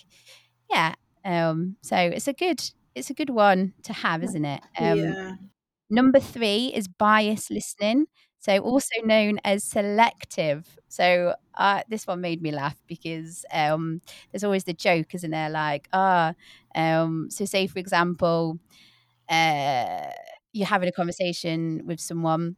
yeah. 0.70 0.94
Um, 1.24 1.76
so 1.82 1.96
it's 1.96 2.28
a 2.28 2.32
good 2.32 2.60
it's 2.94 3.10
a 3.10 3.14
good 3.14 3.30
one 3.30 3.74
to 3.84 3.92
have, 3.92 4.24
isn't 4.24 4.44
it? 4.44 4.62
Um, 4.78 4.98
yeah, 4.98 5.32
Number 5.90 6.20
three 6.20 6.66
is 6.74 6.86
bias 6.88 7.50
listening, 7.50 8.06
so 8.48 8.58
also 8.60 8.94
known 9.04 9.38
as 9.44 9.62
selective. 9.64 10.78
So 10.88 11.34
uh, 11.54 11.82
this 11.88 12.06
one 12.06 12.20
made 12.20 12.40
me 12.40 12.50
laugh 12.50 12.76
because 12.86 13.44
um, 13.52 14.00
there's 14.32 14.44
always 14.44 14.64
the 14.64 14.72
joke, 14.72 15.14
isn't 15.14 15.30
there? 15.30 15.50
Like, 15.50 15.88
ah, 15.92 16.34
um, 16.74 17.28
so 17.30 17.44
say 17.44 17.66
for 17.66 17.78
example, 17.78 18.58
uh, 19.28 20.10
you're 20.52 20.66
having 20.66 20.88
a 20.88 20.92
conversation 20.92 21.82
with 21.86 22.00
someone, 22.00 22.56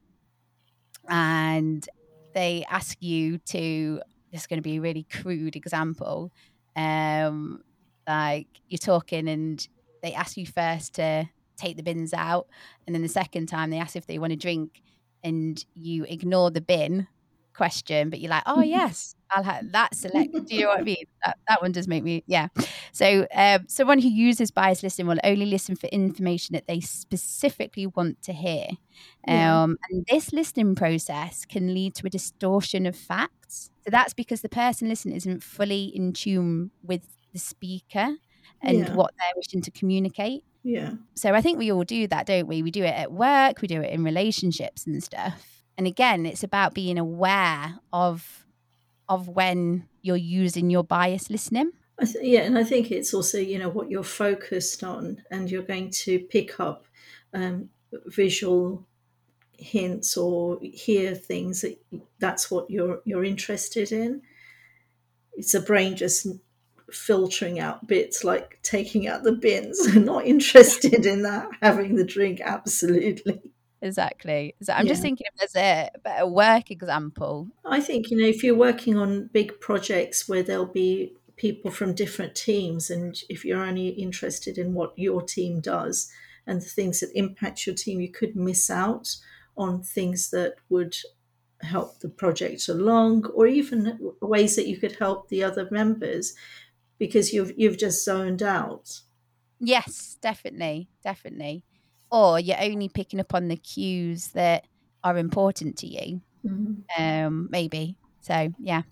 and 1.09 1.88
they 2.35 2.64
ask 2.70 2.97
you 3.02 3.38
to. 3.38 4.00
This 4.32 4.42
is 4.42 4.47
going 4.47 4.59
to 4.59 4.62
be 4.62 4.76
a 4.76 4.80
really 4.80 5.06
crude 5.11 5.56
example. 5.56 6.30
Um, 6.76 7.62
like 8.09 8.47
you're 8.68 8.78
talking, 8.78 9.28
and 9.28 9.66
they 10.02 10.12
ask 10.14 10.37
you 10.37 10.47
first 10.47 10.94
to 10.94 11.28
take 11.56 11.76
the 11.76 11.82
bins 11.82 12.14
out, 12.14 12.47
and 12.87 12.94
then 12.94 13.02
the 13.02 13.09
second 13.09 13.47
time 13.47 13.70
they 13.70 13.78
ask 13.78 13.97
if 13.97 14.06
they 14.06 14.18
want 14.18 14.32
a 14.32 14.37
drink, 14.37 14.82
and 15.22 15.64
you 15.74 16.04
ignore 16.04 16.50
the 16.50 16.60
bin 16.60 17.06
question, 17.54 18.08
but 18.10 18.20
you're 18.20 18.30
like, 18.30 18.42
oh 18.46 18.60
yes, 18.78 19.14
I'll 19.30 19.42
have 19.42 19.70
that 19.72 19.94
select. 19.94 20.32
Do 20.32 20.54
you 20.54 20.62
know 20.62 20.68
what 20.68 20.80
I 20.80 20.82
mean? 20.82 21.04
That, 21.24 21.36
that 21.48 21.62
one 21.62 21.72
does 21.72 21.86
make 21.88 22.02
me, 22.02 22.24
yeah. 22.26 22.48
So 22.92 23.26
um, 23.34 23.66
someone 23.68 23.98
who 23.98 24.08
uses 24.08 24.50
bias 24.50 24.82
listening 24.82 25.06
will 25.08 25.18
only 25.24 25.46
listen 25.46 25.76
for 25.76 25.86
information 25.88 26.54
that 26.54 26.66
they 26.66 26.80
specifically 26.80 27.86
want 27.86 28.22
to 28.22 28.32
hear. 28.32 28.66
Yeah. 29.26 29.62
Um, 29.62 29.76
and 29.90 30.06
this 30.10 30.32
listening 30.32 30.74
process 30.74 31.44
can 31.44 31.74
lead 31.74 31.94
to 31.96 32.06
a 32.06 32.10
distortion 32.10 32.86
of 32.86 32.96
facts. 32.96 33.70
So 33.84 33.90
that's 33.90 34.14
because 34.14 34.40
the 34.40 34.48
person 34.48 34.88
listening 34.88 35.16
isn't 35.16 35.42
fully 35.42 35.84
in 35.84 36.12
tune 36.12 36.70
with 36.82 37.02
the 37.32 37.38
speaker 37.38 38.16
and 38.62 38.78
Yeah. 38.78 38.94
what 38.94 39.12
they're 39.18 39.32
wishing 39.36 39.62
to 39.62 39.70
communicate. 39.70 40.44
Yeah, 40.62 40.92
So 41.14 41.32
I 41.32 41.40
think 41.40 41.58
we 41.58 41.72
all 41.72 41.84
do 41.84 42.06
that, 42.08 42.26
don't 42.26 42.46
we? 42.46 42.62
We 42.62 42.70
do 42.70 42.84
it 42.84 42.94
at 42.94 43.12
work, 43.12 43.62
we 43.62 43.68
do 43.68 43.80
it 43.80 43.92
in 43.92 44.04
relationships 44.04 44.86
and 44.86 45.02
stuff. 45.02 45.64
And 45.78 45.86
again, 45.86 46.26
it's 46.26 46.42
about 46.42 46.74
being 46.74 46.98
aware 46.98 47.78
of 47.92 48.46
of 49.08 49.28
when 49.28 49.88
you're 50.02 50.16
using 50.16 50.70
your 50.70 50.84
bias 50.84 51.30
listening. 51.30 51.72
I 51.98 52.04
th- 52.04 52.24
yeah, 52.24 52.40
and 52.40 52.56
I 52.56 52.64
think 52.64 52.90
it's 52.90 53.14
also 53.14 53.38
you 53.38 53.58
know 53.58 53.70
what 53.70 53.90
you're 53.90 54.02
focused 54.02 54.84
on, 54.84 55.22
and 55.30 55.50
you're 55.50 55.62
going 55.62 55.90
to 55.90 56.18
pick 56.18 56.60
up 56.60 56.84
um, 57.32 57.70
visual 58.06 58.86
hints 59.58 60.16
or 60.16 60.58
hear 60.62 61.14
things 61.14 61.60
that 61.62 61.78
that's 62.18 62.50
what 62.50 62.70
you're 62.70 63.00
you're 63.04 63.24
interested 63.24 63.92
in. 63.92 64.22
It's 65.32 65.54
a 65.54 65.60
brain 65.60 65.96
just 65.96 66.26
filtering 66.92 67.59
out 67.59 67.87
bits 67.87 68.25
like 68.25 68.59
taking 68.62 69.06
out 69.06 69.23
the 69.23 69.32
bins 69.32 69.94
not 69.97 70.26
interested 70.26 71.06
in 71.06 71.23
that 71.23 71.49
having 71.61 71.97
the 71.97 72.04
drink 72.04 72.40
absolutely 72.42 73.40
Exactly. 73.82 74.54
So 74.62 74.73
I'm 74.73 74.87
just 74.87 75.00
thinking 75.00 75.26
if 75.32 75.38
there's 75.38 75.56
a 75.56 75.90
better 76.04 76.26
work 76.26 76.70
example. 76.70 77.49
I 77.64 77.80
think 77.80 78.11
you 78.11 78.18
know 78.18 78.26
if 78.26 78.44
you're 78.44 78.54
working 78.54 78.97
on 78.97 79.30
big 79.32 79.59
projects 79.61 80.28
where 80.28 80.42
there'll 80.42 80.66
be 80.66 81.14
people 81.37 81.70
from 81.70 81.94
different 81.94 82.35
teams, 82.35 82.90
and 82.90 83.18
if 83.30 83.44
you're 83.44 83.62
only 83.62 83.88
interested 83.88 84.59
in 84.59 84.75
what 84.75 84.92
your 84.97 85.23
team 85.23 85.61
does 85.61 86.11
and 86.47 86.61
the 86.61 86.66
things 86.66 87.00
that 87.00 87.11
impact 87.14 87.66
your 87.66 87.75
team, 87.75 88.00
you 88.00 88.11
could 88.11 88.37
miss 88.37 88.68
out 88.68 89.16
on 89.56 89.82
things 89.82 90.30
that 90.30 90.56
would 90.68 90.97
help 91.62 92.00
the 92.00 92.09
project 92.09 92.68
along, 92.68 93.25
or 93.35 93.47
even 93.47 94.12
ways 94.20 94.56
that 94.56 94.66
you 94.66 94.76
could 94.76 94.97
help 94.97 95.28
the 95.28 95.42
other 95.42 95.66
members 95.70 96.35
because 97.00 97.33
you've 97.33 97.52
you've 97.59 97.78
just 97.78 98.04
zoned 98.04 98.42
out. 98.45 99.00
Yes, 99.59 100.16
definitely, 100.23 100.88
definitely. 101.02 101.64
Or 102.12 102.38
you're 102.40 102.61
only 102.61 102.88
picking 102.88 103.21
up 103.21 103.35
on 103.35 103.49
the 103.49 103.57
cues 103.57 104.28
that 104.28 104.66
are 105.04 105.19
important 105.19 105.76
to 105.78 105.87
you. 105.88 106.21
Mhm. 106.45 106.85
Um, 106.99 107.49
maybe. 107.50 107.97
So 108.23 108.52
yeah. 108.59 108.83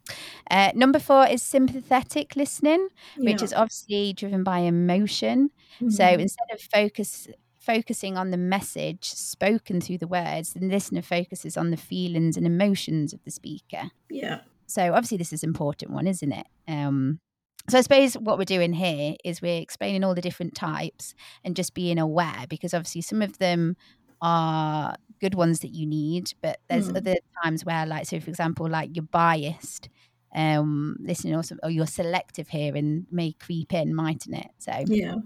Uh, 0.51 0.73
number 0.75 0.99
four 0.99 1.27
is 1.27 1.43
sympathetic 1.43 2.35
listening. 2.37 2.89
which 3.17 3.41
Yeah. 3.41 3.45
is 3.45 3.53
obviously 3.53 4.13
driven 4.15 4.43
by 4.45 4.61
emotion. 4.61 5.51
So 5.89 6.05
Mhm. 6.05 6.21
instead 6.21 6.49
of 6.53 6.61
focus 6.61 7.29
focusing 7.59 8.17
on 8.17 8.31
the 8.31 8.39
message 8.39 9.05
spoken 9.05 9.81
through 9.81 9.99
the 9.99 10.07
words, 10.09 10.55
the 10.55 10.61
listener 10.61 11.03
focuses 11.03 11.57
on 11.57 11.71
the 11.71 11.77
feelings 11.77 12.37
and 12.39 12.47
emotions 12.47 13.13
of 13.13 13.23
the 13.25 13.31
speaker. 13.31 13.91
yeah, 14.11 14.41
So 14.67 14.95
obviously 14.95 15.19
this 15.19 15.33
is 15.35 15.43
an 15.43 15.51
important 15.51 15.91
one, 15.93 16.07
isn't 16.07 16.33
it? 16.33 16.47
Um, 16.67 17.21
so 17.71 17.79
I 17.79 17.81
suppose 17.83 18.15
what 18.15 18.39
we're 18.39 18.45
doing 18.45 18.73
here 18.73 19.15
is 19.25 19.43
we're 19.43 19.61
explaining 19.61 20.05
all 20.05 20.15
the 20.15 20.21
different 20.23 20.55
types 20.55 21.15
and 21.45 21.57
just 21.57 21.75
being 21.75 21.99
aware 21.99 22.45
because 22.49 22.75
obviously 22.75 23.03
some 23.03 23.23
of 23.23 23.39
them 23.39 23.77
are 24.21 24.95
good 25.21 25.35
ones 25.35 25.61
that 25.61 25.75
you 25.75 25.87
need, 25.87 26.33
but 26.43 26.59
there's 26.69 26.89
Mm. 26.89 26.97
other 26.97 27.15
times 27.45 27.65
where 27.65 27.87
like 27.87 28.07
so 28.07 28.21
for 28.21 28.31
example 28.31 28.69
like 28.69 28.91
you're 28.95 29.05
biased 29.05 29.89
um 30.35 30.97
listening 31.01 31.35
or, 31.35 31.43
some, 31.43 31.59
or 31.63 31.71
you're 31.71 31.87
selective 31.87 32.49
here 32.49 32.77
and 32.77 33.07
may 33.11 33.33
creep 33.35 33.73
in 33.73 33.95
mightn't 33.95 34.37
it 34.37 34.51
so 34.59 34.85
Yeah, 34.85 35.17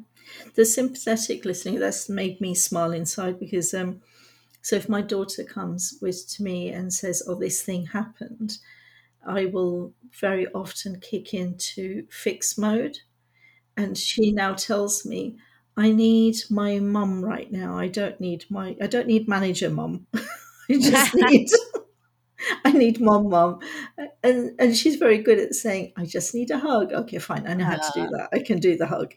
the 0.54 0.64
sympathetic 0.64 1.44
listening 1.44 1.78
that's 1.78 2.08
made 2.08 2.40
me 2.40 2.54
smile 2.54 2.92
inside 2.92 3.38
because 3.38 3.74
um, 3.74 4.02
so 4.62 4.76
if 4.76 4.88
my 4.88 5.02
daughter 5.02 5.44
comes 5.44 5.98
with 6.02 6.28
to 6.30 6.42
me 6.44 6.70
and 6.70 6.92
says, 6.94 7.22
"Oh, 7.26 7.36
this 7.36 7.62
thing 7.62 7.86
happened," 7.88 8.58
I 9.26 9.46
will 9.46 9.94
very 10.20 10.46
often 10.48 11.00
kick 11.00 11.34
into 11.34 12.06
fix 12.10 12.58
mode, 12.58 12.98
and 13.76 13.96
she 13.98 14.32
now 14.32 14.54
tells 14.54 15.06
me, 15.06 15.38
"I 15.76 15.92
need 15.92 16.36
my 16.50 16.78
mum 16.80 17.24
right 17.24 17.50
now. 17.52 17.78
I 17.78 17.88
don't 17.88 18.20
need 18.20 18.46
my 18.50 18.76
I 18.80 18.86
don't 18.86 19.06
need 19.08 19.28
manager 19.28 19.70
mum. 19.70 20.06
I 20.14 20.78
just 20.78 21.14
need." 21.16 21.48
I 22.64 22.72
need 22.72 23.00
mom, 23.00 23.28
mom, 23.28 23.60
and 24.22 24.52
and 24.58 24.76
she's 24.76 24.96
very 24.96 25.18
good 25.18 25.38
at 25.38 25.54
saying, 25.54 25.92
"I 25.96 26.06
just 26.06 26.34
need 26.34 26.50
a 26.50 26.58
hug." 26.58 26.92
Okay, 26.92 27.18
fine, 27.18 27.46
I 27.46 27.54
know 27.54 27.64
how 27.64 27.76
to 27.76 27.92
do 27.94 28.08
that. 28.08 28.30
I 28.32 28.40
can 28.40 28.58
do 28.58 28.76
the 28.76 28.86
hug. 28.86 29.12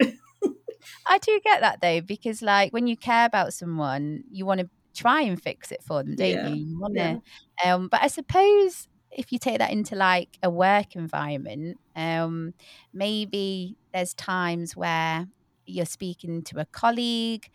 I 1.08 1.18
do 1.20 1.40
get 1.44 1.62
that 1.62 1.82
though, 1.82 2.02
because 2.02 2.42
like 2.42 2.74
when 2.74 2.88
you 2.88 2.98
care 2.98 3.26
about 3.26 3.54
someone, 3.54 4.24
you 4.30 4.46
want 4.46 4.62
to 4.62 4.70
try 4.96 5.22
and 5.22 5.42
fix 5.42 5.72
it 5.72 5.84
for 5.84 6.04
them, 6.04 6.16
don't 6.16 6.30
Yeah, 6.30 6.48
you? 6.48 6.66
You 6.66 6.80
want 6.80 6.96
yeah. 6.96 7.16
to, 7.64 7.70
um, 7.70 7.88
but 7.90 8.02
I 8.02 8.08
suppose 8.08 8.88
if 9.16 9.32
you 9.32 9.40
take 9.40 9.60
that 9.60 9.72
into 9.72 9.96
like 9.96 10.38
a 10.44 10.50
work 10.52 10.96
environment, 10.96 11.80
um, 11.96 12.54
maybe 12.94 13.78
there's 13.94 14.14
times 14.16 14.76
where 14.76 15.28
you're 15.66 15.86
speaking 15.86 16.44
to 16.44 16.60
a 16.60 16.66
colleague 16.66 17.48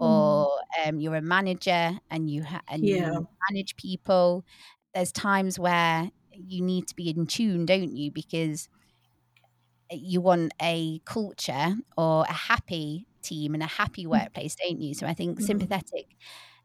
Mm. 0.00 0.44
or 0.44 0.60
um, 0.84 1.00
you're 1.00 1.16
a 1.16 1.22
manager 1.22 1.98
and 2.10 2.30
you 2.30 2.44
ha- 2.44 2.62
and 2.68 2.88
Yeah. 2.88 3.10
you 3.10 3.28
manage 3.50 3.76
people. 3.76 4.44
There's 4.94 5.12
times 5.12 5.58
where 5.58 6.10
you 6.32 6.62
need 6.64 6.88
to 6.88 6.96
be 6.96 7.10
in 7.10 7.26
tune, 7.26 7.66
don't 7.66 7.96
you? 7.96 8.12
Because 8.12 8.68
you 9.90 10.20
want 10.20 10.52
a 10.60 11.00
culture 11.06 11.76
or 11.96 12.24
a 12.28 12.32
happy 12.32 13.06
team 13.22 13.54
and 13.54 13.62
a 13.62 13.66
happy 13.66 14.06
Mm. 14.12 14.28
workplace, 14.28 14.54
don't 14.56 14.80
you? 14.80 14.94
So 14.94 15.06
I 15.06 15.14
think 15.14 15.40
Mhm. 15.40 15.40
sympathetic 15.40 16.06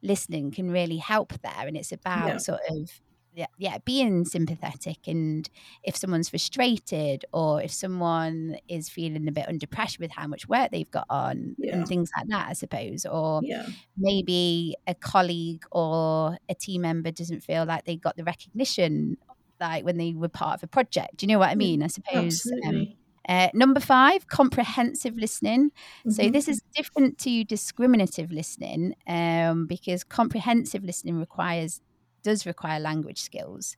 listening 0.02 0.52
can 0.52 0.70
really 0.72 0.98
help 0.98 1.34
there, 1.42 1.68
and 1.68 1.78
it's 1.78 1.92
about 1.94 2.40
Yeah. 2.40 2.42
sort 2.42 2.60
of 2.70 2.90
yeah, 3.36 3.48
yeah, 3.58 3.78
being 3.86 4.26
sympathetic. 4.26 5.08
And 5.08 5.50
if 5.84 5.96
someone's 5.98 6.30
frustrated, 6.30 7.26
or 7.34 7.62
if 7.62 7.72
someone 7.72 8.58
is 8.68 8.90
feeling 8.90 9.28
a 9.28 9.32
bit 9.32 9.48
under 9.48 9.68
pressure 9.68 9.98
with 10.00 10.12
how 10.12 10.28
much 10.28 10.48
work 10.48 10.72
they've 10.72 10.90
got 10.92 11.06
on, 11.10 11.58
Yeah. 11.58 11.72
and 11.72 11.88
things 11.88 12.10
like 12.18 12.28
that, 12.30 12.48
I 12.50 12.54
suppose, 12.54 13.06
or 13.06 13.42
Yeah. 13.42 13.66
maybe 13.98 14.76
a 14.88 14.96
colleague 14.96 15.64
or 15.72 16.38
a 16.50 16.56
team 16.56 16.82
member 16.82 17.12
doesn't 17.12 17.42
feel 17.44 17.66
like 17.66 17.86
they 17.86 17.96
got 17.98 18.16
the 18.18 18.24
recognition 18.24 19.18
like 19.60 19.86
when 19.86 19.98
they 19.98 20.14
were 20.14 20.30
part 20.30 20.56
of 20.60 20.64
a 20.64 20.68
project. 20.68 21.18
Do 21.18 21.26
you 21.26 21.28
know 21.34 21.40
what 21.40 21.50
I 21.50 21.56
mean? 21.56 21.84
I 21.84 21.88
suppose. 21.88 22.52
Um, 22.68 22.88
uh, 23.30 23.50
number 23.54 23.80
five, 23.80 24.28
comprehensive 24.28 25.16
listening. 25.16 25.72
So 26.08 26.30
Mhm. 26.30 26.30
this 26.30 26.48
is 26.50 26.62
different 26.76 27.18
to 27.20 27.46
discriminative 27.46 28.32
listening 28.32 28.96
um, 29.08 29.66
because 29.68 30.04
comprehensive 30.04 30.84
listening 30.84 31.18
requires 31.20 31.80
does 32.24 32.46
require 32.46 32.80
language 32.80 33.22
skills, 33.22 33.78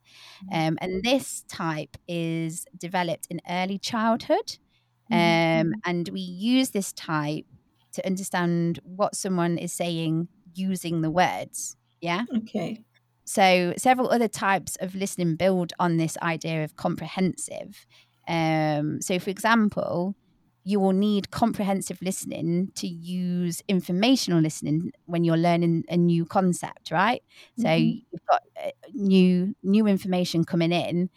um, 0.52 0.78
and 0.82 1.04
this 1.04 1.44
type 1.50 1.98
is 2.08 2.66
developed 2.78 3.28
in 3.30 3.42
early 3.50 3.80
childhood, 3.80 4.58
Mhm. 5.10 5.40
um, 5.62 5.74
and 5.86 6.10
we 6.10 6.22
use 6.22 6.72
this 6.72 6.94
type 6.94 7.46
to 7.94 8.06
understand 8.06 8.80
what 8.84 9.16
someone 9.16 9.58
is 9.58 9.74
saying 9.74 10.30
using 10.54 11.02
the 11.02 11.12
words. 11.12 11.78
Yeah. 12.02 12.26
Okay. 12.38 12.86
So, 13.26 13.74
several 13.78 14.10
other 14.12 14.28
types 14.28 14.76
of 14.78 14.96
listening 14.96 15.36
build 15.36 15.74
on 15.80 15.98
this 15.98 16.18
idea 16.22 16.64
of 16.64 16.76
comprehensive. 16.76 17.86
Um, 18.28 19.02
so, 19.02 19.20
for 19.20 19.30
example, 19.32 20.16
you 20.66 20.80
will 20.82 20.94
need 20.94 21.32
comprehensive 21.32 22.02
listening 22.02 22.72
to 22.76 22.88
use 22.88 23.62
informational 23.70 24.42
listening 24.42 24.92
when 25.06 25.24
you're 25.24 25.38
learning 25.38 25.86
a 25.90 25.98
new 25.98 26.26
concept, 26.26 26.92
right? 26.92 27.24
So, 27.56 27.72
Mhm. 27.72 28.06
you've 28.12 28.26
got 28.30 28.44
uh, 28.64 28.72
new 28.94 29.56
new 29.64 29.88
information 29.88 30.44
coming 30.46 30.74
in, 30.74 31.10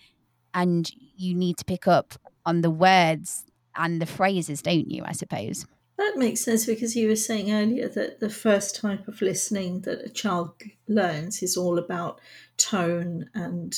and 0.55 0.91
you 1.17 1.35
need 1.35 1.59
to 1.59 1.65
pick 1.65 1.89
up 1.89 2.15
on 2.47 2.63
the 2.63 2.71
words 2.71 3.45
and 3.77 4.03
the 4.03 4.07
phrases, 4.07 4.63
don't 4.63 4.91
you? 4.91 5.03
I 5.05 5.13
suppose. 5.13 5.67
That 5.99 6.17
makes 6.17 6.41
sense 6.41 6.65
because 6.65 6.97
you 6.97 7.09
were 7.09 7.17
saying 7.17 7.53
earlier 7.53 7.89
that 7.89 8.21
the 8.21 8.31
first 8.31 8.75
type 8.77 9.07
of 9.09 9.21
listening 9.21 9.83
that 9.83 10.01
a 10.05 10.09
child 10.09 10.63
learns 10.87 11.43
is 11.43 11.57
all 11.59 11.79
about 11.79 12.21
tone 12.57 13.29
and 13.35 13.75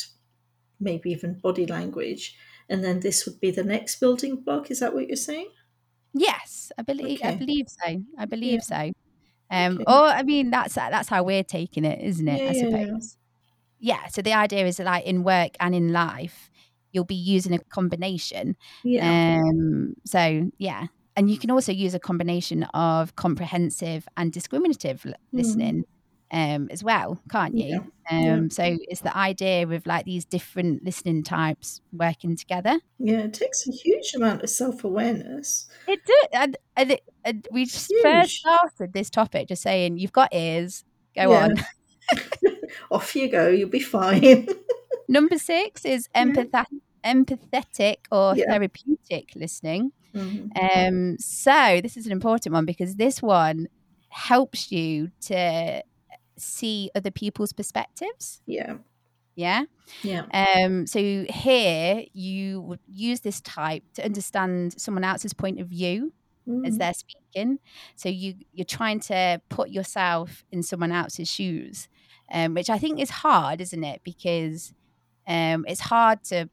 maybe 0.80 1.10
even 1.12 1.40
body 1.40 1.66
language. 1.66 2.36
And 2.68 2.84
then 2.84 3.00
this 3.00 3.26
would 3.26 3.40
be 3.40 3.50
the 3.52 3.64
next 3.64 4.00
building 4.00 4.36
block. 4.36 4.70
Is 4.70 4.80
that 4.80 4.94
what 4.94 5.08
you're 5.08 5.16
saying? 5.16 5.50
Yes, 6.12 6.72
I 6.78 6.82
believe. 6.82 7.20
I 7.22 7.36
believe 7.36 7.66
so. 7.68 8.02
I 8.18 8.24
believe 8.26 8.62
so. 8.62 8.92
Um, 9.50 9.80
Okay. 9.80 9.84
or 9.86 10.06
I 10.06 10.22
mean, 10.22 10.50
that's 10.50 10.74
that's 10.74 11.08
how 11.08 11.22
we're 11.22 11.44
taking 11.44 11.84
it, 11.84 12.00
isn't 12.02 12.28
it? 12.28 12.40
Yeah, 12.42 12.48
I 12.50 12.52
yeah, 12.52 12.60
suppose. 12.60 13.16
yeah. 13.80 14.02
Yeah. 14.02 14.06
So 14.08 14.22
the 14.22 14.34
idea 14.34 14.66
is 14.66 14.76
that, 14.78 14.86
like 14.86 15.04
in 15.04 15.22
work 15.24 15.52
and 15.60 15.74
in 15.74 15.92
life, 15.92 16.50
you'll 16.92 17.04
be 17.04 17.14
using 17.14 17.54
a 17.54 17.58
combination. 17.70 18.56
Yeah. 18.84 19.40
Um. 19.40 19.94
So 20.04 20.50
yeah, 20.58 20.86
and 21.16 21.30
you 21.30 21.38
can 21.38 21.50
also 21.50 21.72
use 21.72 21.94
a 21.94 22.00
combination 22.00 22.64
of 22.74 23.14
comprehensive 23.16 24.06
and 24.16 24.32
discriminative 24.32 25.04
l- 25.06 25.12
Mm. 25.12 25.16
listening, 25.38 25.84
um, 26.32 26.68
as 26.70 26.82
well, 26.84 27.20
can't 27.30 27.56
you? 27.56 27.66
Yeah. 27.66 27.78
Um. 28.10 28.42
Yeah. 28.44 28.48
So 28.50 28.76
it's 28.88 29.00
the 29.00 29.16
idea 29.16 29.66
of 29.68 29.86
like 29.86 30.04
these 30.04 30.24
different 30.24 30.84
listening 30.84 31.22
types 31.22 31.80
working 31.92 32.36
together. 32.36 32.78
Yeah. 32.98 33.20
It 33.20 33.34
takes 33.34 33.66
a 33.68 33.72
huge 33.72 34.14
amount 34.14 34.42
of 34.42 34.50
self 34.50 34.84
awareness. 34.84 35.66
It 35.86 36.00
did, 36.06 36.28
and, 36.32 36.56
and, 36.76 36.92
it, 36.92 37.02
and 37.24 37.48
we 37.50 37.64
just 37.64 37.92
first 38.02 38.36
started 38.38 38.92
this 38.92 39.10
topic 39.10 39.48
just 39.48 39.62
saying 39.62 39.98
you've 39.98 40.12
got 40.12 40.32
ears. 40.34 40.84
Go 41.16 41.30
Yeah. 41.32 41.44
on. 41.44 41.54
Off 42.90 43.14
you 43.16 43.28
go. 43.28 43.48
You'll 43.48 43.68
be 43.68 43.80
fine. 43.80 44.48
Number 45.08 45.38
six 45.38 45.84
is 45.84 46.08
Yeah. 46.14 46.26
empathetic 47.04 47.96
or 48.12 48.34
therapeutic 48.36 49.30
listening. 49.34 49.92
Mhm. 50.14 50.50
Um, 50.60 51.18
so 51.18 51.80
this 51.82 51.96
is 51.96 52.06
an 52.06 52.12
important 52.12 52.52
one 52.52 52.64
because 52.66 52.96
this 52.96 53.22
one 53.22 53.68
helps 54.08 54.72
you 54.72 55.10
to 55.22 55.82
see 56.40 56.90
other 56.94 57.10
people's 57.10 57.52
perspectives. 57.52 58.40
Yeah. 58.46 58.78
Yeah. 59.36 59.64
Yeah. 60.02 60.24
Um, 60.32 60.86
so 60.86 61.00
here 61.28 62.04
you 62.12 62.60
would 62.62 62.80
use 62.86 63.20
this 63.20 63.40
type 63.40 63.84
to 63.94 64.04
understand 64.04 64.80
someone 64.80 65.04
else's 65.04 65.32
point 65.32 65.60
of 65.60 65.68
view 65.68 66.12
as 66.64 66.74
Mm. 66.74 66.78
they're 66.78 66.94
speaking. 66.94 67.58
So 67.96 68.08
you 68.08 68.34
you're 68.52 68.64
trying 68.64 69.00
to 69.00 69.40
put 69.48 69.70
yourself 69.70 70.44
in 70.50 70.62
someone 70.62 70.90
else's 70.90 71.28
shoes, 71.28 71.88
um, 72.32 72.54
which 72.54 72.68
I 72.68 72.78
think 72.78 72.98
is 73.00 73.10
hard, 73.10 73.60
isn't 73.60 73.84
it? 73.84 74.00
Because 74.04 74.72
um, 75.28 75.64
it's 75.68 75.80
hard 75.80 76.24
to 76.24 76.48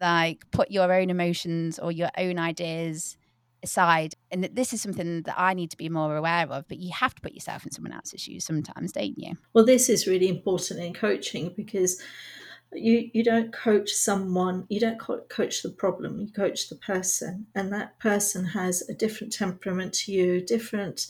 like 0.00 0.50
put 0.50 0.70
your 0.70 0.92
own 0.92 1.10
emotions 1.10 1.78
or 1.78 1.92
your 1.92 2.10
own 2.16 2.38
ideas 2.38 3.16
aside. 3.64 4.14
And 4.30 4.44
this 4.52 4.72
is 4.72 4.80
something 4.80 5.22
that 5.22 5.34
I 5.36 5.54
need 5.54 5.70
to 5.72 5.76
be 5.76 5.88
more 5.88 6.16
aware 6.16 6.46
of. 6.48 6.68
But 6.68 6.78
you 6.78 6.92
have 6.92 7.14
to 7.16 7.20
put 7.20 7.34
yourself 7.34 7.64
in 7.64 7.72
someone 7.72 7.92
else's 7.92 8.20
shoes 8.20 8.44
sometimes, 8.44 8.92
don't 8.92 9.18
you? 9.18 9.32
Well, 9.52 9.64
this 9.64 9.88
is 9.88 10.06
really 10.06 10.28
important 10.28 10.80
in 10.80 10.94
coaching 10.94 11.52
because 11.56 12.00
you 12.72 13.10
you 13.12 13.22
don't 13.24 13.52
coach 13.52 13.90
someone, 13.90 14.66
you 14.68 14.80
don't 14.80 14.98
co- 14.98 15.24
coach 15.28 15.62
the 15.62 15.70
problem, 15.70 16.20
you 16.20 16.28
coach 16.32 16.68
the 16.68 16.76
person, 16.76 17.46
and 17.54 17.72
that 17.72 17.98
person 17.98 18.44
has 18.44 18.88
a 18.88 18.94
different 18.94 19.32
temperament 19.32 19.92
to 19.92 20.12
you, 20.12 20.40
different 20.40 21.06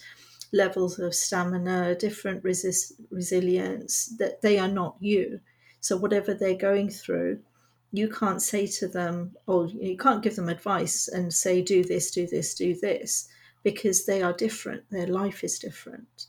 levels 0.53 0.99
of 0.99 1.15
stamina, 1.15 1.95
different 1.97 2.45
resist, 2.45 2.93
resilience. 3.11 4.15
That 4.19 4.43
they 4.43 4.59
are 4.59 4.69
not 4.69 4.97
you. 5.01 5.41
So 5.81 5.97
whatever 5.97 6.33
they're 6.33 6.55
going 6.55 6.91
through, 6.91 7.41
you 7.97 8.09
can't 8.09 8.43
say 8.43 8.67
to 8.67 8.89
them, 8.89 9.37
or 9.47 9.69
you 9.69 9.97
can't 9.97 10.23
give 10.23 10.35
them 10.37 10.49
advice 10.49 11.07
and 11.07 11.33
say, 11.33 11.63
do 11.63 11.85
this, 11.85 12.11
do 12.11 12.27
this, 12.27 12.55
do 12.55 12.75
this, 12.81 13.29
because 13.63 14.05
they 14.05 14.21
are 14.21 14.33
different. 14.33 14.83
Their 14.91 15.07
life 15.07 15.45
is 15.45 15.59
different. 15.59 16.27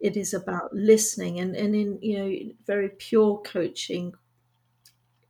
It 0.00 0.16
is 0.16 0.34
about 0.34 0.74
listening, 0.74 1.40
and, 1.40 1.54
and 1.56 1.74
in 1.74 1.98
you 2.02 2.18
know 2.18 2.52
very 2.66 2.88
pure 2.88 3.40
coaching, 3.42 4.12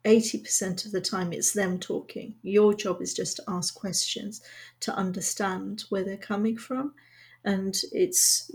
eighty 0.05 0.38
percent 0.38 0.87
of 0.87 0.92
the 0.92 1.01
time 1.01 1.33
it's 1.33 1.53
them 1.53 1.79
talking. 1.79 2.37
Your 2.42 2.75
job 2.75 3.03
is 3.03 3.14
just 3.14 3.37
to 3.37 3.44
ask 3.47 3.75
questions 3.75 4.42
to 4.81 4.94
understand 4.94 5.85
where 5.90 6.05
they're 6.05 6.16
coming 6.16 6.57
from, 6.57 6.94
and 7.44 7.77
it's 7.92 8.51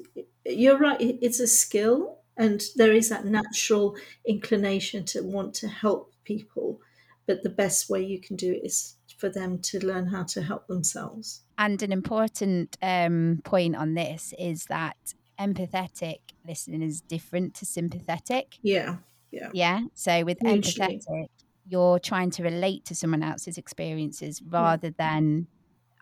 you're 0.45 0.79
right. 0.79 0.97
It's 0.99 1.39
a 1.39 1.47
skill, 1.47 2.17
and 2.35 2.61
there 2.75 2.93
is 2.93 3.09
that 3.09 3.25
natural 3.25 3.95
inclination 4.25 5.05
to 5.05 5.21
want 5.21 5.53
to 5.61 5.67
help 5.67 6.13
people, 6.25 6.81
but 7.29 7.43
the 7.43 7.49
best 7.49 7.91
way 7.91 8.03
you 8.03 8.19
can 8.19 8.35
do 8.35 8.53
it 8.53 8.65
is 8.65 8.95
for 9.19 9.29
them 9.29 9.59
to 9.59 9.85
learn 9.85 10.07
how 10.07 10.23
to 10.23 10.41
help 10.41 10.65
themselves. 10.65 11.43
And 11.59 11.79
an 11.83 11.91
important 11.91 12.75
um, 12.81 13.41
point 13.43 13.75
on 13.75 13.93
this 13.93 14.33
is 14.39 14.65
that 14.65 14.97
empathetic 15.39 16.21
listening 16.47 16.81
is 16.81 17.01
different 17.01 17.53
to 17.53 17.67
sympathetic. 17.67 18.57
Yeah, 18.63 18.95
yeah, 19.29 19.51
Yeah. 19.53 19.81
So 19.93 20.25
with 20.25 20.39
Hugely. 20.41 20.83
empathetic, 20.83 21.27
you're 21.67 21.99
trying 21.99 22.31
to 22.31 22.41
relate 22.41 22.85
to 22.85 22.95
someone 22.95 23.21
else's 23.21 23.59
experiences 23.59 24.41
rather 24.41 24.89
than 24.89 25.45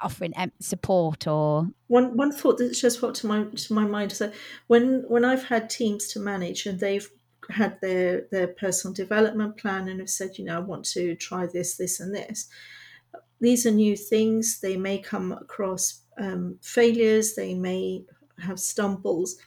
offering 0.01 0.33
support 0.61 1.27
or 1.27 1.67
One 1.87 2.15
one 2.15 2.31
thought 2.31 2.57
that 2.59 2.71
just 2.71 3.01
popped 3.01 3.17
to 3.17 3.27
my 3.27 3.43
to 3.43 3.73
my 3.73 3.83
mind 3.83 4.13
is 4.13 4.19
that 4.19 4.33
when 4.67 5.03
when 5.09 5.25
I've 5.25 5.43
had 5.43 5.69
teams 5.69 6.07
to 6.13 6.21
manage 6.21 6.65
and 6.65 6.79
they've 6.79 7.09
had 7.49 7.79
their 7.81 8.27
their 8.31 8.47
personal 8.47 8.93
development 8.93 9.57
plan 9.57 9.87
and 9.87 9.99
have 9.99 10.09
said, 10.09 10.37
you 10.37 10.45
know, 10.45 10.57
I 10.57 10.59
want 10.59 10.85
to 10.91 11.15
try 11.15 11.45
this, 11.45 11.77
this, 11.77 11.99
and 11.99 12.13
this. 12.13 12.47
These 13.39 13.65
are 13.65 13.71
new 13.71 13.95
things. 13.95 14.59
They 14.61 14.77
may 14.77 14.97
come 14.97 15.31
across 15.31 16.01
um, 16.17 16.57
failures. 16.61 17.35
They 17.35 17.53
may 17.53 18.05
have 18.39 18.59
stumbles, 18.59 19.37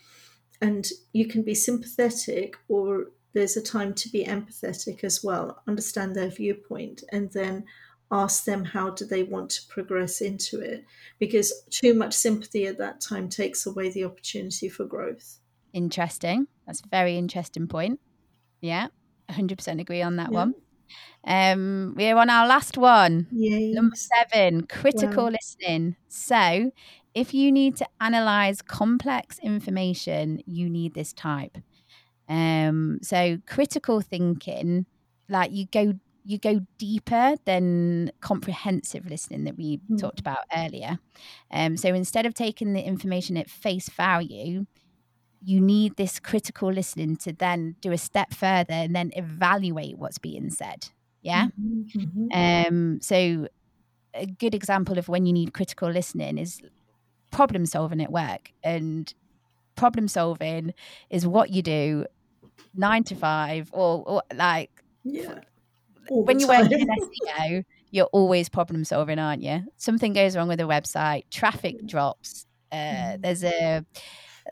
and 0.60 0.88
you 1.12 1.26
can 1.26 1.42
be 1.42 1.54
sympathetic, 1.54 2.56
or 2.68 3.06
there's 3.32 3.56
a 3.56 3.62
time 3.62 3.94
to 3.94 4.08
be 4.08 4.24
empathetic 4.24 5.04
as 5.04 5.22
well. 5.22 5.62
Understand 5.66 6.14
their 6.14 6.30
viewpoint, 6.30 7.04
and 7.12 7.30
then 7.32 7.64
ask 8.12 8.44
them 8.44 8.64
how 8.64 8.90
do 8.90 9.04
they 9.04 9.22
want 9.22 9.50
to 9.50 9.66
progress 9.68 10.20
into 10.20 10.60
it 10.60 10.84
because 11.18 11.62
too 11.70 11.94
much 11.94 12.12
sympathy 12.12 12.66
at 12.66 12.78
that 12.78 13.00
time 13.00 13.28
takes 13.28 13.66
away 13.66 13.88
the 13.90 14.04
opportunity 14.04 14.68
for 14.68 14.84
growth. 14.84 15.38
Interesting. 15.72 16.46
That's 16.66 16.80
a 16.80 16.88
very 16.88 17.16
interesting 17.16 17.68
point. 17.68 18.00
Yeah, 18.60 18.88
100% 19.28 19.80
agree 19.80 20.02
on 20.02 20.16
that 20.16 20.32
Yeah. 20.32 20.34
one. 20.34 20.54
Um, 21.26 21.94
we're 21.96 22.16
on 22.16 22.30
our 22.30 22.46
last 22.46 22.78
one. 22.78 23.28
Yay. 23.30 23.68
Number 23.72 23.96
seven, 23.96 24.66
critical 24.66 25.26
Wow. 25.26 25.30
listening. 25.30 25.96
So, 26.08 26.72
if 27.14 27.34
you 27.34 27.52
need 27.52 27.76
to 27.78 27.86
analyze 28.00 28.62
complex 28.62 29.38
information, 29.40 30.42
you 30.46 30.70
need 30.70 30.94
this 30.94 31.12
type. 31.12 31.58
Um, 32.28 32.98
so 33.02 33.38
critical 33.48 34.00
thinking, 34.00 34.86
like 35.28 35.52
you 35.52 35.66
go 35.72 35.94
you 36.24 36.38
go 36.38 36.60
deeper 36.78 37.36
than 37.46 38.10
comprehensive 38.20 39.06
listening 39.06 39.44
that 39.44 39.56
we 39.56 39.80
Mm. 39.88 40.00
talked 40.00 40.20
about 40.20 40.38
earlier. 40.56 40.98
Um, 41.50 41.76
so 41.76 41.94
instead 41.94 42.26
of 42.26 42.34
taking 42.34 42.74
the 42.74 42.82
information 42.82 43.36
at 43.38 43.50
face 43.50 43.88
value, 43.90 44.66
you 45.42 45.60
need 45.60 45.96
this 45.96 46.18
critical 46.20 46.70
listening 46.72 47.16
to 47.16 47.32
then 47.32 47.76
do 47.80 47.92
a 47.92 47.98
step 47.98 48.34
further 48.34 48.74
and 48.74 48.94
then 48.94 49.10
evaluate 49.16 49.98
what's 49.98 50.18
being 50.18 50.50
said. 50.50 50.88
Yeah. 51.22 51.48
Mhm, 51.58 51.86
mhm. 51.96 52.66
Um, 52.68 53.00
so 53.00 53.48
a 54.14 54.26
good 54.26 54.54
example 54.54 54.98
of 54.98 55.08
when 55.08 55.26
you 55.26 55.32
need 55.32 55.54
critical 55.54 55.90
listening 55.90 56.38
is 56.38 56.60
problem 57.30 57.66
solving 57.66 58.02
at 58.02 58.12
work. 58.12 58.52
And 58.62 59.12
problem 59.76 60.08
solving 60.08 60.74
is 61.10 61.26
what 61.26 61.50
you 61.50 61.62
do 61.62 62.06
nine 62.74 63.04
to 63.04 63.14
five 63.16 63.70
or, 63.72 64.04
or 64.06 64.22
like 64.34 64.70
Yeah. 65.04 65.40
All 66.10 66.24
when 66.24 66.40
you're 66.40 66.48
working 66.48 66.80
in. 66.80 66.88
SEO, 66.88 67.64
you're 67.90 68.06
always 68.12 68.48
problem 68.48 68.84
solving, 68.84 69.18
aren't 69.18 69.42
you? 69.42 69.64
Something 69.76 70.12
goes 70.12 70.36
wrong 70.36 70.48
with 70.48 70.60
a 70.60 70.64
website, 70.64 71.24
traffic 71.30 71.86
drops, 71.86 72.46
uh, 72.72 72.76
Mm. 72.76 73.22
there's 73.22 73.44
a, 73.44 73.84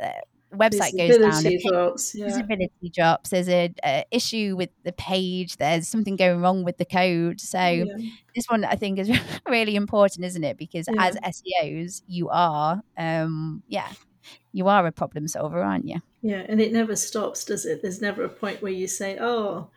uh 0.00 0.10
website 0.54 0.96
goes 0.96 1.18
down, 1.18 1.44
Visibility 1.44 1.58
drops. 1.68 2.14
Yeah. 2.14 2.26
visibility 2.26 2.90
drops, 2.94 3.30
there's 3.30 3.48
a, 3.48 3.72
a 3.84 4.04
issue 4.10 4.56
with 4.56 4.70
the 4.84 4.92
page, 4.92 5.56
there's 5.58 5.88
something 5.88 6.16
going 6.16 6.40
wrong 6.42 6.64
with 6.64 6.78
the 6.78 6.84
code. 6.84 7.40
So 7.40 7.58
Yeah. 7.58 7.96
this 8.34 8.46
one 8.48 8.64
I 8.64 8.76
think 8.76 8.98
is 8.98 9.10
really 9.48 9.76
important, 9.76 10.24
isn't 10.26 10.44
it? 10.44 10.58
Because 10.58 10.88
Yeah. 10.88 10.94
as 10.98 11.16
SEOs, 11.22 12.02
you 12.06 12.28
are, 12.30 12.82
um, 12.98 13.62
yeah, 13.68 13.92
you 14.52 14.68
are 14.68 14.86
a 14.86 14.92
problem 14.92 15.28
solver, 15.28 15.62
aren't 15.62 15.86
you? 15.86 16.00
Yeah, 16.22 16.44
and 16.48 16.60
it 16.60 16.72
never 16.72 16.96
stops, 16.96 17.44
does 17.44 17.64
it? 17.64 17.80
There's 17.82 18.00
never 18.00 18.24
a 18.24 18.28
point 18.28 18.60
where 18.62 18.72
you 18.72 18.88
say, 18.88 19.16
"Oh, 19.20 19.70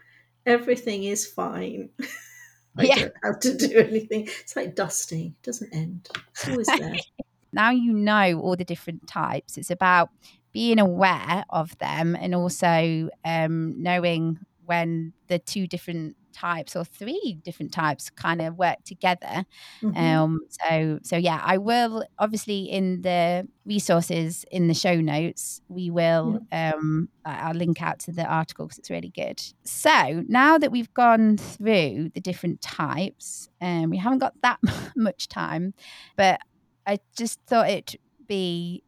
everything 0.45 1.03
is 1.03 1.27
fine. 1.27 1.89
I 2.77 2.87
Yeah. 2.87 2.95
don't 2.95 3.13
have 3.23 3.39
to 3.41 3.57
do 3.57 3.77
anything." 3.79 4.27
It's 4.41 4.55
like 4.55 4.75
dusting; 4.75 5.35
it 5.39 5.43
doesn't 5.43 5.73
end. 5.75 6.09
It's 6.33 6.47
always 6.47 6.73
there. 6.75 7.03
now 7.53 7.71
you 7.71 7.93
know 7.93 8.39
all 8.41 8.55
the 8.55 8.65
different 8.65 9.07
types. 9.07 9.57
It's 9.57 9.71
about 9.71 10.09
being 10.53 10.79
aware 10.79 11.43
of 11.49 11.77
them 11.77 12.15
and 12.19 12.35
also 12.35 13.09
um, 13.25 13.81
knowing 13.81 14.39
when 14.65 15.13
the 15.27 15.39
two 15.39 15.67
different 15.67 16.15
types 16.33 16.77
or 16.77 16.85
three 16.85 17.37
different 17.43 17.73
types 17.73 18.09
kind 18.09 18.41
of 18.41 18.57
work 18.57 18.77
together. 18.85 19.45
Mhm. 19.81 19.97
Um, 19.97 20.39
so, 20.49 20.99
so 21.03 21.17
yeah, 21.17 21.41
I 21.43 21.57
will 21.57 22.05
obviously 22.17 22.63
in 22.69 23.01
the 23.01 23.47
resources 23.65 24.45
in 24.49 24.67
the 24.67 24.73
show 24.73 24.95
notes, 25.01 25.61
we 25.67 25.89
will. 25.89 26.39
Um, 26.51 27.09
I- 27.25 27.39
I'll 27.49 27.55
link 27.55 27.81
out 27.81 27.99
to 28.01 28.13
the 28.13 28.25
article 28.25 28.65
because 28.65 28.77
it's 28.79 28.89
really 28.89 29.09
good. 29.13 29.41
So 29.65 30.23
now 30.27 30.57
that 30.57 30.71
we've 30.71 30.93
gone 30.93 31.35
through 31.37 32.11
the 32.13 32.21
different 32.21 32.61
types, 32.61 33.49
and 33.59 33.85
um, 33.85 33.89
we 33.89 33.97
haven't 33.97 34.19
got 34.19 34.33
that 34.41 34.59
much 34.95 35.27
time, 35.27 35.73
but 36.15 36.39
I 36.87 36.99
just 37.15 37.41
thought 37.45 37.69
it'd 37.69 37.99
be 38.25 38.83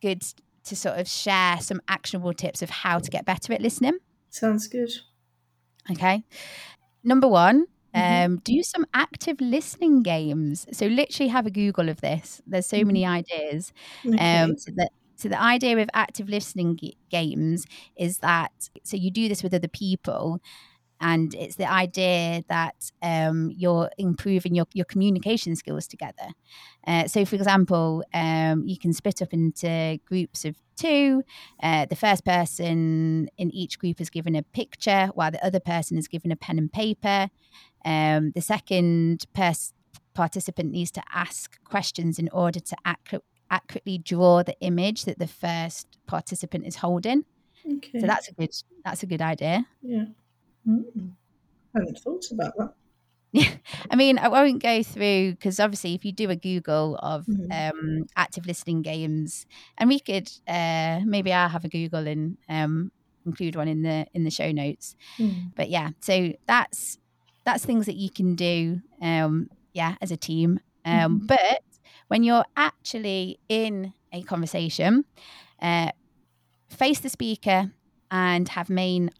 good 0.00 0.22
to 0.68 0.76
sort 0.76 0.98
of 0.98 1.08
share 1.08 1.60
some 1.60 1.80
actionable 1.88 2.32
tips 2.32 2.62
of 2.62 2.70
how 2.70 2.98
to 2.98 3.10
get 3.10 3.24
better 3.24 3.52
at 3.52 3.60
listening. 3.60 3.98
Sounds 4.30 4.66
good. 4.68 4.90
Okay. 5.90 6.22
Number 7.04 7.28
one, 7.28 7.66
Mhm. 7.94 8.24
um, 8.26 8.36
do 8.44 8.62
some 8.62 8.84
active 8.94 9.40
listening 9.40 10.02
games. 10.02 10.66
So 10.72 10.86
literally 10.86 11.28
have 11.28 11.46
a 11.46 11.50
Google 11.50 11.88
of 11.88 12.00
this. 12.00 12.42
There's 12.46 12.66
so 12.66 12.84
many 12.84 13.06
ideas. 13.06 13.72
Okay. 14.06 14.40
Um, 14.42 14.56
so 14.58 14.72
that 14.76 14.90
so 15.16 15.28
the 15.28 15.40
idea 15.40 15.76
of 15.78 15.88
active 15.94 16.28
listening 16.28 16.76
g- 16.76 16.96
games 17.10 17.64
is 17.96 18.18
that 18.18 18.52
so 18.84 18.96
you 18.96 19.10
do 19.10 19.28
this 19.28 19.42
with 19.42 19.52
other 19.54 19.68
people, 19.68 20.40
and 21.00 21.34
it's 21.34 21.56
the 21.56 21.70
idea 21.70 22.42
that 22.48 22.90
um, 23.02 23.50
you're 23.54 23.90
improving 23.98 24.54
your, 24.54 24.66
your 24.74 24.84
communication 24.84 25.54
skills 25.54 25.86
together. 25.86 26.28
Uh, 26.86 27.06
so, 27.06 27.24
for 27.24 27.36
example, 27.36 28.02
um, 28.14 28.64
you 28.66 28.78
can 28.78 28.92
split 28.92 29.22
up 29.22 29.32
into 29.32 30.00
groups 30.06 30.44
of 30.44 30.56
two. 30.76 31.22
Uh, 31.62 31.86
the 31.86 31.96
first 31.96 32.24
person 32.24 33.28
in 33.38 33.50
each 33.52 33.78
group 33.78 34.00
is 34.00 34.10
given 34.10 34.34
a 34.34 34.42
picture, 34.42 35.10
while 35.14 35.30
the 35.30 35.44
other 35.44 35.60
person 35.60 35.96
is 35.98 36.08
given 36.08 36.32
a 36.32 36.36
pen 36.36 36.58
and 36.58 36.72
paper. 36.72 37.28
Um, 37.84 38.32
the 38.34 38.40
second 38.40 39.24
pers- 39.34 39.72
participant 40.14 40.72
needs 40.72 40.90
to 40.92 41.02
ask 41.12 41.62
questions 41.64 42.18
in 42.18 42.28
order 42.32 42.60
to 42.60 42.76
accu- 42.84 43.20
accurately 43.50 43.98
draw 43.98 44.42
the 44.42 44.58
image 44.60 45.04
that 45.04 45.18
the 45.18 45.28
first 45.28 45.86
participant 46.06 46.66
is 46.66 46.76
holding. 46.76 47.24
okay. 47.64 48.00
So 48.00 48.06
that's 48.06 48.28
a 48.28 48.32
good 48.32 48.50
that's 48.84 49.02
a 49.02 49.06
good 49.06 49.22
idea. 49.22 49.66
yeah. 49.82 50.06
Mm. 50.68 51.12
I 51.74 51.78
hadn't 51.80 51.98
thought 51.98 52.24
about 52.32 52.56
that. 52.58 52.74
Yeah, 53.32 53.50
I 53.90 53.96
mean, 53.96 54.18
I 54.18 54.28
won't 54.28 54.62
go 54.62 54.82
through 54.82 55.32
because 55.32 55.60
obviously, 55.60 55.94
if 55.94 56.04
you 56.04 56.12
do 56.12 56.30
a 56.30 56.36
Google 56.36 56.96
of 57.02 57.26
Mhm. 57.26 57.70
um, 57.70 58.06
active 58.16 58.46
listening 58.46 58.82
games, 58.82 59.46
and 59.76 59.88
we 59.88 60.00
could 60.00 60.30
uh, 60.46 61.00
maybe 61.04 61.32
I'll 61.32 61.48
have 61.48 61.64
a 61.64 61.68
Google 61.68 62.06
and 62.06 62.38
um, 62.48 62.90
include 63.26 63.56
one 63.56 63.68
in 63.68 63.82
the 63.82 64.06
in 64.14 64.24
the 64.24 64.30
show 64.30 64.50
notes. 64.50 64.96
Mm. 65.18 65.52
But 65.56 65.70
yeah, 65.70 65.90
so 66.00 66.32
that's 66.46 66.98
that's 67.44 67.64
things 67.64 67.86
that 67.86 67.96
you 67.96 68.10
can 68.10 68.34
do, 68.34 68.80
um, 69.00 69.48
yeah, 69.72 69.96
as 70.00 70.10
a 70.10 70.16
team. 70.16 70.60
Um, 70.84 71.20
Mhm. 71.20 71.26
But 71.26 71.62
when 72.08 72.22
you're 72.22 72.44
actually 72.56 73.38
in 73.48 73.92
a 74.12 74.22
conversation, 74.22 75.04
uh, 75.60 75.92
face 76.70 77.00
the 77.00 77.10
speaker 77.10 77.72
and 78.10 78.48
have 78.48 78.70
main 78.70 79.10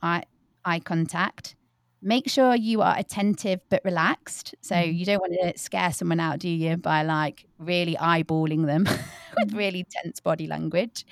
eye, 0.69 0.81
contact. 0.81 1.55
Make 2.01 2.29
sure 2.29 2.55
you 2.55 2.81
are 2.83 2.97
attentive 2.97 3.61
but 3.71 3.81
relaxed. 3.85 4.55
So 4.61 4.75
Mhm. 4.77 4.97
you 4.99 5.05
don't 5.05 5.21
want 5.21 5.35
to 5.43 5.59
scare 5.59 5.93
someone 5.93 6.21
out, 6.21 6.39
do 6.39 6.49
you, 6.49 6.77
by 6.77 7.03
like 7.03 7.45
really 7.59 7.97
eyeballing 7.97 8.67
them 8.67 8.85
with 9.37 9.53
really 9.63 9.85
tense 9.91 10.21
body 10.21 10.47
language. 10.47 11.05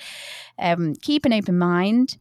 Um, 0.59 0.95
keep 0.95 1.25
an 1.25 1.33
open 1.33 1.59
mind. 1.59 2.19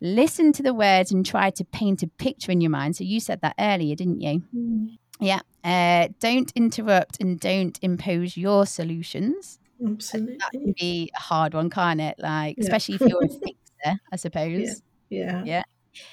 Listen 0.00 0.52
to 0.54 0.62
the 0.62 0.72
words 0.72 1.12
and 1.12 1.26
try 1.26 1.50
to 1.50 1.64
paint 1.64 2.02
a 2.02 2.06
picture 2.06 2.50
in 2.52 2.62
your 2.62 2.70
mind. 2.70 2.96
So 2.96 3.04
you 3.04 3.20
said 3.20 3.40
that 3.42 3.54
earlier, 3.58 3.94
didn't 3.94 4.20
you? 4.22 4.42
Mm. 4.56 4.98
Yeah. 5.20 5.40
Uh, 5.62 6.08
don't 6.20 6.50
interrupt 6.56 7.20
and 7.20 7.38
don't 7.38 7.78
impose 7.82 8.34
your 8.34 8.64
solutions. 8.64 9.58
Absolutely. 9.86 10.38
That 10.38 10.50
can 10.52 10.72
be 10.78 11.10
a 11.14 11.20
hard 11.20 11.52
one, 11.52 11.68
can't 11.68 12.00
it? 12.00 12.14
Like, 12.18 12.56
Yeah. 12.56 12.64
especially 12.64 12.94
if 12.94 13.02
you're 13.02 13.24
a 13.24 13.28
fixer, 13.44 14.00
I 14.10 14.16
suppose. 14.16 14.80
Yeah. 15.10 15.44
Yeah. 15.44 15.62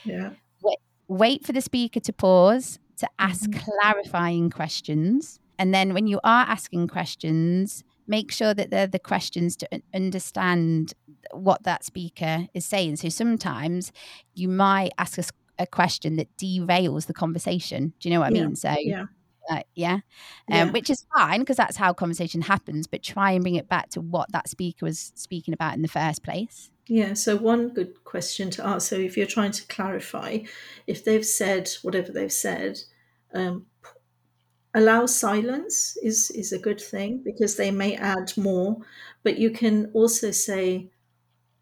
Yeah. 0.04 0.32
Wait 1.08 1.46
for 1.46 1.54
the 1.54 1.62
speaker 1.62 2.00
to 2.02 2.14
pause 2.14 2.80
to 2.98 3.08
ask 3.20 3.50
Mhm. 3.50 3.62
clarifying 3.82 4.50
questions. 4.50 5.40
And 5.60 5.74
then 5.74 5.94
when 5.94 6.08
you 6.08 6.20
are 6.24 6.46
asking 6.48 6.88
questions, 6.88 7.84
make 8.08 8.32
sure 8.32 8.54
that 8.54 8.70
they're 8.72 8.88
the 8.88 9.00
questions 9.00 9.56
to 9.58 9.68
understand 9.94 10.94
what 11.32 11.64
that 11.64 11.84
speaker 11.86 12.48
is 12.54 12.66
saying. 12.66 12.98
So 12.98 13.10
sometimes 13.10 13.92
you 14.36 14.50
might 14.50 14.92
ask 14.98 15.18
a 15.60 15.66
question 15.68 16.18
that 16.18 16.28
derails 16.38 17.08
the 17.08 17.14
conversation. 17.14 17.94
Do 18.00 18.10
you 18.10 18.14
know 18.14 18.20
what 18.20 18.28
I 18.28 18.30
Yeah. 18.30 18.32
mean? 18.32 18.56
So, 18.56 18.76
Yeah. 18.84 19.06
uh, 19.50 19.62
yeah, 19.76 20.00
um, 20.52 20.70
Yeah. 20.70 20.72
which 20.72 20.90
is 20.90 21.06
fine 21.16 21.40
because 21.42 21.58
that's 21.58 21.78
how 21.78 21.94
conversation 21.94 22.42
happens. 22.44 22.88
But 22.88 23.04
try 23.04 23.32
and 23.32 23.44
bring 23.44 23.56
it 23.56 23.70
back 23.70 23.90
to 23.92 24.02
what 24.02 24.32
that 24.34 24.50
speaker 24.50 24.86
was 24.86 25.12
speaking 25.16 25.54
about 25.54 25.76
in 25.76 25.82
the 25.84 25.88
first 25.90 26.24
place. 26.24 26.72
Yeah, 26.88 27.14
so 27.14 27.36
one 27.36 27.70
good 27.74 28.04
question 28.04 28.50
to 28.52 28.66
ask. 28.66 28.90
So 28.90 28.96
if 28.96 29.18
you're 29.18 29.26
trying 29.28 29.52
to 29.52 29.68
clarify, 29.68 30.40
if 30.86 31.04
they've 31.04 31.26
said 31.26 31.70
whatever 31.82 32.12
they've 32.12 32.32
said, 32.32 32.80
um, 33.34 33.66
allow 34.74 35.06
silence 35.06 35.98
is 36.04 36.30
is 36.32 36.52
a 36.52 36.60
good 36.60 36.80
thing 36.80 37.22
because 37.24 37.56
they 37.56 37.72
may 37.72 37.96
add 37.96 38.34
more. 38.38 38.78
But 39.24 39.38
you 39.38 39.50
can 39.52 39.92
also 39.94 40.32
say, 40.32 40.90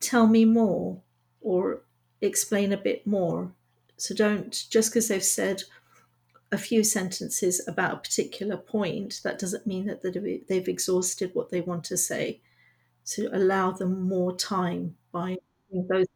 "Tell 0.02 0.28
me 0.28 0.46
more," 0.46 1.02
or 1.42 1.84
explain 2.22 2.74
a 2.74 2.78
bit 2.78 3.08
more. 3.08 3.54
So 3.98 4.16
don't 4.16 4.52
just 4.70 4.92
because 4.92 5.08
they've 5.10 5.24
said 5.24 5.64
a 6.52 6.58
few 6.58 6.84
sentences 6.84 7.62
about 7.68 7.94
a 7.96 8.02
particular 8.02 8.58
point, 8.58 9.22
that 9.24 9.40
doesn't 9.40 9.68
mean 9.68 9.88
that 9.88 10.02
they've 10.48 10.68
exhausted 10.70 11.32
what 11.36 11.52
they 11.52 11.62
want 11.62 11.84
to 11.86 11.98
say. 11.98 12.42
To 13.16 13.30
allow 13.34 13.72
them 13.72 14.04
more 14.10 14.36
time 14.36 14.98
by 15.16 15.38
those 15.72 16.08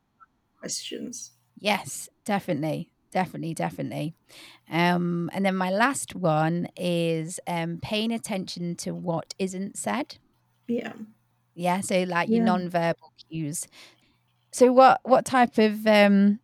questions. 0.59 1.31
Yes, 1.57 2.09
definitely. 2.25 2.91
Definitely, 3.11 3.53
definitely. 3.55 4.13
Um, 4.69 5.31
and 5.33 5.43
then 5.45 5.55
my 5.55 5.71
last 5.71 6.13
one 6.15 6.67
is 6.77 7.39
um, 7.47 7.79
paying 7.81 8.11
attention 8.11 8.75
to 8.75 8.93
what 8.93 9.33
isn't 9.39 9.77
said. 9.77 10.17
Yeah. 10.67 10.93
Yeah. 11.55 11.79
So, 11.81 12.03
like 12.03 12.29
your 12.29 12.39
Yeah. 12.39 12.45
non-verbal 12.45 13.13
cues. 13.27 13.65
So 14.51 14.71
what 14.71 15.01
what 15.03 15.25
type 15.25 15.57
of 15.57 15.87
um, 15.87 16.39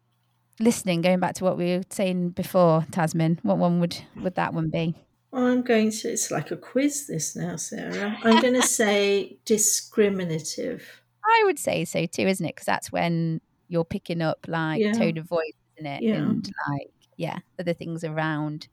listening? 0.60 1.02
Going 1.02 1.20
back 1.20 1.36
to 1.36 1.44
what 1.44 1.58
we 1.58 1.66
were 1.78 1.84
saying 1.90 2.30
before, 2.30 2.82
Tazmin, 2.92 3.38
what 3.44 3.58
one 3.58 3.80
would 3.80 3.98
would 4.24 4.36
that 4.36 4.54
one 4.54 4.70
be? 4.70 4.96
I'm 5.34 5.62
going 5.62 5.92
to. 5.92 6.10
It's 6.10 6.32
like 6.32 6.50
a 6.52 6.58
quiz. 6.58 7.08
This 7.08 7.36
now, 7.36 7.58
Sarah. 7.58 8.18
I'm 8.24 8.42
going 8.42 8.54
to 8.62 8.68
say 8.68 9.38
discriminative. 9.46 11.02
I 11.26 11.44
would 11.46 11.60
say 11.60 11.86
so 11.86 12.06
too, 12.06 12.24
isn't 12.28 12.46
it? 12.46 12.56
Because 12.56 12.66
that's 12.66 12.92
when 12.92 13.42
you're 13.68 13.86
picking 13.86 14.22
up 14.22 14.46
like 14.48 14.84
Yeah. 14.84 14.94
tone 14.94 15.18
of 15.18 15.28
voice, 15.28 15.52
isn't 15.78 15.92
it? 15.92 16.04
Yeah. 16.04 16.14
And 16.14 16.48
like 16.70 16.92
yeah, 17.18 17.40
other 17.60 17.74
things 17.74 18.04
around 18.04 18.68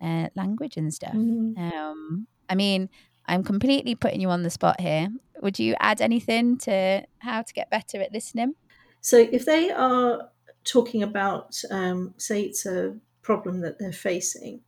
uh, 0.00 0.28
language 0.36 0.76
and 0.76 0.92
stuff. 0.94 1.18
Mhm. 1.18 1.54
Um, 1.56 2.28
I 2.48 2.54
mean, 2.54 2.90
I'm 3.26 3.44
completely 3.44 3.94
putting 3.94 4.20
you 4.20 4.30
on 4.30 4.42
the 4.42 4.50
spot 4.50 4.80
here. 4.80 5.08
Would 5.42 5.58
you 5.58 5.74
add 5.80 6.00
anything 6.00 6.58
to 6.60 7.04
how 7.20 7.42
to 7.42 7.52
get 7.54 7.70
better 7.70 8.00
at 8.00 8.12
listening? 8.12 8.54
So 9.00 9.18
if 9.18 9.44
they 9.44 9.70
are 9.70 10.30
talking 10.64 11.02
about, 11.02 11.62
um, 11.70 12.14
say, 12.18 12.42
it's 12.42 12.66
a 12.66 12.98
problem 13.22 13.60
that 13.60 13.78
they're 13.78 13.92
facing, 13.92 14.62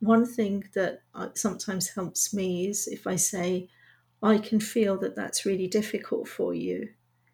one 0.00 0.26
thing 0.26 0.64
that 0.74 1.02
uh, 1.14 1.30
sometimes 1.34 1.90
helps 1.90 2.34
me 2.34 2.68
is 2.68 2.88
if 2.88 3.06
I 3.06 3.16
say, 3.16 3.68
I 4.24 4.38
can 4.38 4.58
feel 4.58 4.96
that 4.98 5.16
that's 5.16 5.44
really 5.44 5.68
difficult 5.68 6.28
for 6.28 6.54
you. 6.54 6.88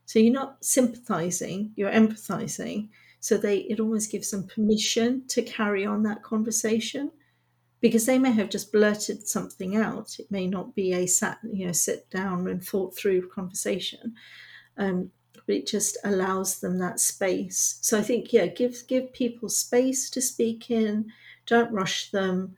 So 0.06 0.18
you're 0.18 0.32
not 0.32 0.64
sympathizing, 0.64 1.72
you're 1.76 1.90
empathizing. 1.90 2.88
So 3.20 3.36
they 3.36 3.58
it 3.58 3.80
almost 3.80 4.10
gives 4.10 4.30
them 4.30 4.46
permission 4.46 5.26
to 5.28 5.42
carry 5.42 5.86
on 5.86 6.02
that 6.02 6.22
conversation 6.22 7.12
because 7.80 8.06
they 8.06 8.18
may 8.18 8.32
have 8.32 8.50
just 8.50 8.72
blurted 8.72 9.26
something 9.26 9.76
out. 9.76 10.16
It 10.18 10.30
may 10.30 10.46
not 10.46 10.74
be 10.74 10.92
a 10.92 11.06
sat, 11.06 11.38
you 11.50 11.66
know, 11.66 11.72
sit 11.72 12.10
down 12.10 12.48
and 12.48 12.62
thought 12.62 12.96
through 12.96 13.28
conversation. 13.28 14.14
Um, 14.76 15.10
but 15.46 15.54
it 15.54 15.66
just 15.66 15.96
allows 16.04 16.60
them 16.60 16.78
that 16.78 17.00
space. 17.00 17.78
So 17.80 17.98
I 17.98 18.02
think, 18.02 18.32
yeah, 18.32 18.46
give 18.46 18.86
give 18.88 19.12
people 19.12 19.48
space 19.48 20.10
to 20.10 20.20
speak 20.20 20.70
in. 20.70 21.12
Don't 21.46 21.72
rush 21.72 22.10
them. 22.10 22.56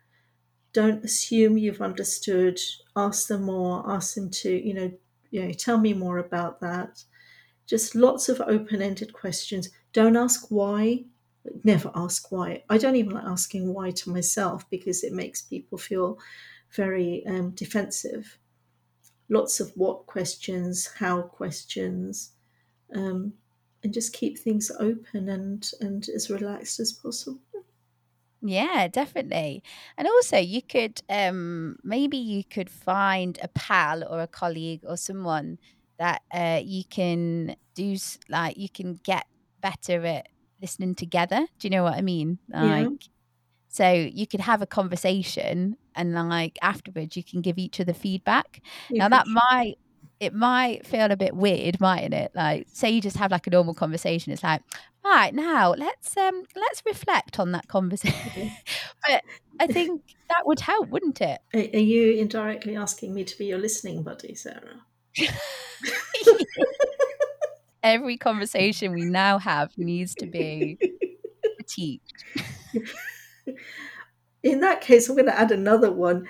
Don't 0.73 1.05
assume 1.05 1.59
you've 1.59 1.83
understood. 1.83 2.59
Ask 2.97 3.29
them 3.29 3.43
more. 3.45 3.91
Ask 3.91 4.15
them 4.15 4.31
to, 4.31 4.51
you 4.51 4.75
know, 4.75 4.93
you 5.31 5.45
know, 5.45 5.53
tell 5.53 5.79
me 5.79 5.95
more 5.95 6.19
about 6.19 6.61
that. 6.61 7.05
Just 7.67 7.95
lots 7.95 8.29
of 8.29 8.41
open-ended 8.41 9.13
questions. 9.13 9.71
Don't 9.93 10.17
ask 10.17 10.47
why. 10.51 11.05
Never 11.65 11.91
ask 11.95 12.31
why. 12.31 12.63
I 12.69 12.79
don't 12.79 12.97
even 12.97 13.13
like 13.13 13.25
asking 13.25 13.73
why 13.73 13.91
to 13.91 14.11
myself 14.11 14.69
because 14.71 15.03
it 15.03 15.13
makes 15.13 15.43
people 15.43 15.79
feel 15.79 16.19
very 16.75 17.25
um, 17.27 17.51
defensive. 17.51 18.39
Lots 19.29 19.61
of 19.61 19.73
what 19.75 20.07
questions, 20.07 20.91
how 20.99 21.23
questions, 21.23 22.33
um, 22.95 23.33
and 23.83 23.93
just 23.93 24.13
keep 24.13 24.39
things 24.39 24.71
open 24.79 25.29
and 25.29 25.69
and 25.81 26.09
as 26.11 26.31
relaxed 26.31 26.79
as 26.81 26.93
possible. 26.93 27.41
Yeah, 28.43 28.89
definitely. 28.89 29.63
And 29.97 30.09
also 30.09 30.37
you 30.39 30.63
could 30.63 31.01
um 31.09 31.77
maybe 31.85 32.17
you 32.17 32.43
could 32.45 32.69
find 32.71 33.39
a 33.43 33.49
pal 33.49 34.03
or 34.09 34.21
a 34.21 34.27
colleague 34.27 34.81
or 34.87 34.97
someone 34.97 35.59
that 35.99 36.23
uh 36.35 36.61
you 36.65 36.83
can 36.91 37.55
do 37.75 37.93
s- 37.93 38.19
like 38.29 38.57
you 38.57 38.69
can 38.69 38.95
get 39.05 39.27
better 39.61 40.05
at 40.05 40.27
listening 40.61 40.95
together. 40.97 41.47
Do 41.59 41.67
you 41.67 41.71
know 41.71 41.85
what 41.85 41.95
I 41.95 42.03
mean? 42.03 42.41
Yeah. 42.59 42.89
Like 42.89 42.91
so 43.69 43.91
you 43.93 44.27
could 44.27 44.41
have 44.41 44.63
a 44.63 44.67
conversation 44.67 45.77
and 45.95 46.15
like 46.15 46.59
afterwards 46.63 47.17
you 47.17 47.25
can 47.25 47.41
give 47.43 47.59
each 47.59 47.81
other 47.81 47.95
feedback. 47.95 48.61
You 48.89 48.99
now 48.99 49.09
that 49.09 49.27
might 49.27 49.77
it 50.23 50.33
might 50.33 50.87
feel 50.87 51.11
a 51.11 51.17
bit 51.17 51.35
weird, 51.35 51.81
mightn't 51.81 52.15
it? 52.15 52.31
Like 52.33 52.69
say 52.73 52.91
you 52.91 53.01
just 53.01 53.17
have 53.17 53.33
like 53.33 53.49
a 53.49 53.51
normal 53.51 53.75
conversation. 53.75 54.33
It's 54.33 54.45
like, 54.45 54.63
right, 55.05 55.35
now 55.35 55.75
let's 55.77 56.17
um 56.17 56.45
let's 56.55 56.81
reflect 56.87 57.41
on 57.41 57.51
that 57.51 57.67
conversation. 57.67 58.53
but 59.09 59.25
I 59.59 59.67
think 59.67 60.01
that 60.29 60.47
would 60.47 60.61
help, 60.61 60.91
wouldn't 60.91 61.21
it? 61.21 61.41
Are, 61.53 61.59
are 61.59 61.83
you 61.83 62.13
indirectly 62.13 62.77
asking 62.77 63.15
me 63.15 63.25
to 63.25 63.37
be 63.37 63.47
your 63.47 63.59
listening 63.59 64.05
buddy, 64.05 64.37
Sarah? 64.37 64.83
Every 67.83 68.17
conversation 68.17 68.93
we 68.93 69.03
now 69.03 69.39
have 69.39 69.77
needs 69.77 70.15
to 70.15 70.27
be 70.27 70.79
critiqued. 71.61 71.99
In 74.45 74.61
that 74.61 74.83
case, 74.83 75.09
I'm 75.09 75.17
going 75.17 75.27
to 75.27 75.37
add 75.37 75.51
another 75.51 75.91
one. 75.91 76.29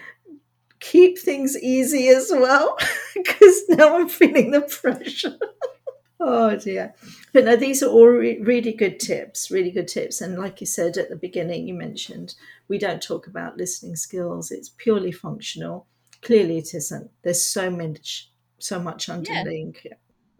Keep 0.82 1.18
things 1.18 1.56
easy 1.58 2.08
as 2.08 2.30
well, 2.30 2.76
because 3.14 3.62
now 3.68 3.98
I'm 3.98 4.08
feeling 4.08 4.50
the 4.50 4.62
pressure. 4.62 5.38
oh 6.20 6.56
dear. 6.56 6.94
But 7.32 7.44
no, 7.44 7.56
these 7.56 7.82
are 7.82 7.88
all 7.88 8.08
re- 8.08 8.40
really 8.40 8.72
good 8.72 9.00
tips, 9.00 9.50
really 9.50 9.70
good 9.70 9.88
tips. 9.88 10.20
And 10.20 10.38
like 10.38 10.60
you 10.60 10.66
said 10.66 10.98
at 10.98 11.08
the 11.08 11.16
beginning, 11.16 11.66
you 11.66 11.74
mentioned 11.74 12.34
we 12.68 12.78
don't 12.78 13.02
talk 13.02 13.26
about 13.26 13.56
listening 13.56 13.96
skills, 13.96 14.50
it's 14.50 14.70
purely 14.76 15.12
functional. 15.12 15.86
Clearly, 16.20 16.58
it 16.58 16.74
isn't. 16.74 17.10
There's 17.22 17.42
so 17.42 17.70
much, 17.70 18.30
so 18.58 18.78
much 18.78 19.08
underlying. 19.08 19.74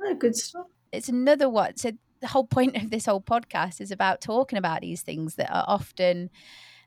Oh, 0.01 0.15
good 0.15 0.37
stuff. 0.37 0.67
It's 0.93 1.09
another 1.09 1.49
one. 1.49 1.77
So 1.77 1.93
the 2.21 2.29
whole 2.29 2.47
point 2.47 2.77
of 2.77 2.91
this 2.91 3.07
whole 3.07 3.21
podcast 3.21 3.81
is 3.81 3.91
about 3.91 4.21
talking 4.21 4.59
about 4.59 4.81
these 4.81 5.03
things 5.03 5.35
that 5.35 5.53
are 5.53 5.65
often 5.67 6.31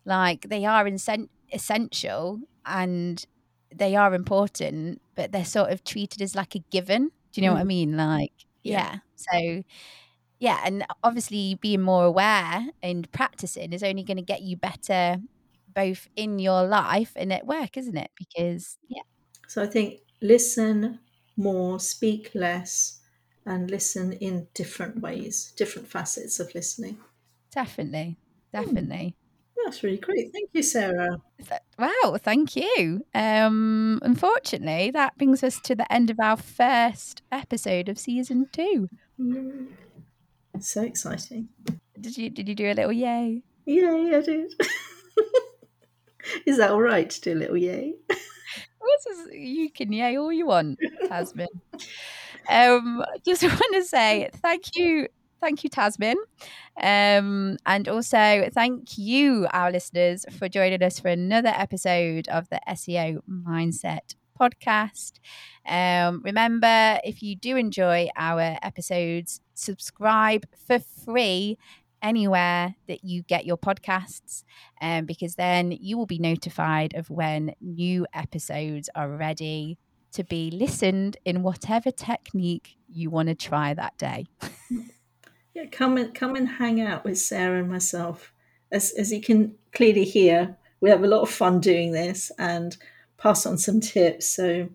like 0.06 0.50
they 0.50 0.66
are 0.66 0.86
insen- 0.86 1.30
essential 1.52 2.40
and 2.66 3.26
they 3.78 3.96
are 3.96 4.14
important, 4.14 5.02
but 5.16 5.32
they're 5.32 5.46
sort 5.46 5.72
of 5.72 5.84
treated 5.84 6.22
as 6.22 6.36
like 6.36 6.56
a 6.56 6.60
given. 6.72 7.10
Do 7.34 7.42
you 7.42 7.48
know 7.48 7.54
what 7.54 7.62
I 7.62 7.64
Mm. 7.64 7.66
mean? 7.66 7.98
Like, 7.98 8.34
Yeah. 8.64 8.80
yeah. 8.80 9.00
So, 9.16 9.64
yeah. 10.40 10.62
And 10.66 10.86
obviously, 11.04 11.56
being 11.56 11.82
more 11.82 12.06
aware 12.06 12.68
and 12.84 13.12
practicing 13.12 13.74
is 13.74 13.84
only 13.84 14.04
going 14.04 14.18
to 14.18 14.24
get 14.24 14.42
you 14.42 14.58
better 14.58 15.18
both 15.68 16.08
in 16.16 16.40
your 16.40 16.64
life 16.66 17.14
and 17.16 17.34
at 17.34 17.46
work, 17.48 17.78
isn't 17.78 17.98
it? 17.98 18.12
Because, 18.18 18.78
yeah, 18.90 19.04
So 19.48 19.64
I 19.64 19.66
think 19.68 20.02
listen 20.22 21.00
more, 21.36 21.80
speak 21.80 22.36
less, 22.36 23.02
and 23.44 23.72
listen 23.72 24.14
in 24.14 24.50
different 24.54 25.02
ways, 25.02 25.52
different 25.58 25.88
facets 25.88 26.40
of 26.40 26.54
listening. 26.54 27.04
definitely. 27.52 28.20
Definitely. 28.52 29.16
That's 29.66 29.84
really 29.84 29.98
great. 29.98 30.32
Thank 30.32 30.52
you, 30.54 30.64
Sarah. 30.64 31.18
Wow, 31.78 32.18
thank 32.20 32.56
you. 32.56 33.06
Um, 33.14 34.00
unfortunately, 34.04 34.92
that 34.92 35.18
brings 35.18 35.44
us 35.44 35.60
to 35.62 35.76
the 35.76 35.92
end 35.92 36.10
of 36.10 36.20
our 36.20 36.38
first 36.38 37.24
episode 37.32 37.90
of 37.90 37.98
season 37.98 38.48
two. 38.52 38.90
Mm. 39.20 39.68
So 40.60 40.84
exciting. 40.84 41.50
Did 42.00 42.18
you 42.18 42.30
did 42.30 42.48
you 42.48 42.56
do 42.56 42.72
a 42.72 42.74
little 42.74 42.92
yay? 42.92 43.42
Yay, 43.66 44.16
I 44.16 44.22
did. 44.22 44.54
Is 46.46 46.58
that 46.58 46.72
all 46.72 46.82
right 46.82 47.10
to 47.10 47.22
do 47.22 47.34
a 47.34 47.36
little 47.36 47.58
yay? 47.58 47.96
Is, 49.10 49.28
you 49.34 49.70
can 49.72 49.92
yay 49.92 50.18
all 50.18 50.32
you 50.32 50.48
want, 50.48 50.80
Tazmin. 51.04 51.48
um, 52.50 53.04
just 53.26 53.44
want 53.44 53.74
to 53.74 53.84
say 53.84 54.30
thank 54.36 54.64
you, 54.76 55.08
thank 55.46 55.64
you, 55.64 55.70
Tazmin, 55.70 56.16
um, 56.82 57.58
and 57.68 57.88
also 57.88 58.50
thank 58.52 58.98
you, 58.98 59.48
our 59.54 59.72
listeners, 59.72 60.26
for 60.40 60.50
joining 60.50 60.82
us 60.82 61.00
for 61.00 61.10
another 61.10 61.54
episode 61.56 62.28
of 62.30 62.50
the 62.50 62.60
SEO 62.68 63.20
Mindset 63.30 64.16
podcast. 64.40 65.20
Um, 65.68 66.24
remember, 66.26 67.00
if 67.04 67.22
you 67.22 67.36
do 67.36 67.58
enjoy 67.58 68.10
our 68.18 68.58
episodes, 68.64 69.40
subscribe 69.54 70.46
for 70.68 70.80
free 70.80 71.60
anywhere 72.02 72.74
that 72.88 73.04
you 73.04 73.22
get 73.22 73.46
your 73.46 73.58
podcasts 73.58 74.44
um, 74.82 75.06
because 75.06 75.36
then 75.36 75.72
you 75.72 75.96
will 75.96 76.08
be 76.08 76.18
notified 76.20 76.96
of 76.96 77.12
when 77.12 77.54
new 77.62 78.08
episodes 78.16 78.90
are 78.96 79.10
ready 79.10 79.78
to 80.14 80.24
be 80.24 80.50
listened 80.50 81.18
in 81.24 81.44
whatever 81.44 81.92
technique 81.92 82.78
you 82.90 83.12
want 83.12 83.30
to 83.30 83.36
try 83.36 83.76
that 83.76 83.96
day. 84.00 84.26
Yeah, 85.56 85.66
come 85.72 85.96
and 85.96 86.14
come 86.14 86.36
and 86.36 86.50
hang 86.50 86.82
out 86.82 87.06
with 87.06 87.18
Sarah 87.18 87.60
and 87.60 87.70
myself. 87.70 88.34
As 88.74 88.92
as 88.92 89.14
you 89.14 89.22
can 89.22 89.56
clearly 89.72 90.04
hear, 90.04 90.58
we 90.82 90.90
have 90.90 91.02
a 91.02 91.08
lot 91.08 91.22
of 91.22 91.30
fun 91.30 91.62
doing 91.62 91.94
this 91.94 92.30
and 92.38 92.76
pass 93.18 93.46
on 93.46 93.58
some 93.58 93.80
tips. 93.80 94.28
So 94.30 94.68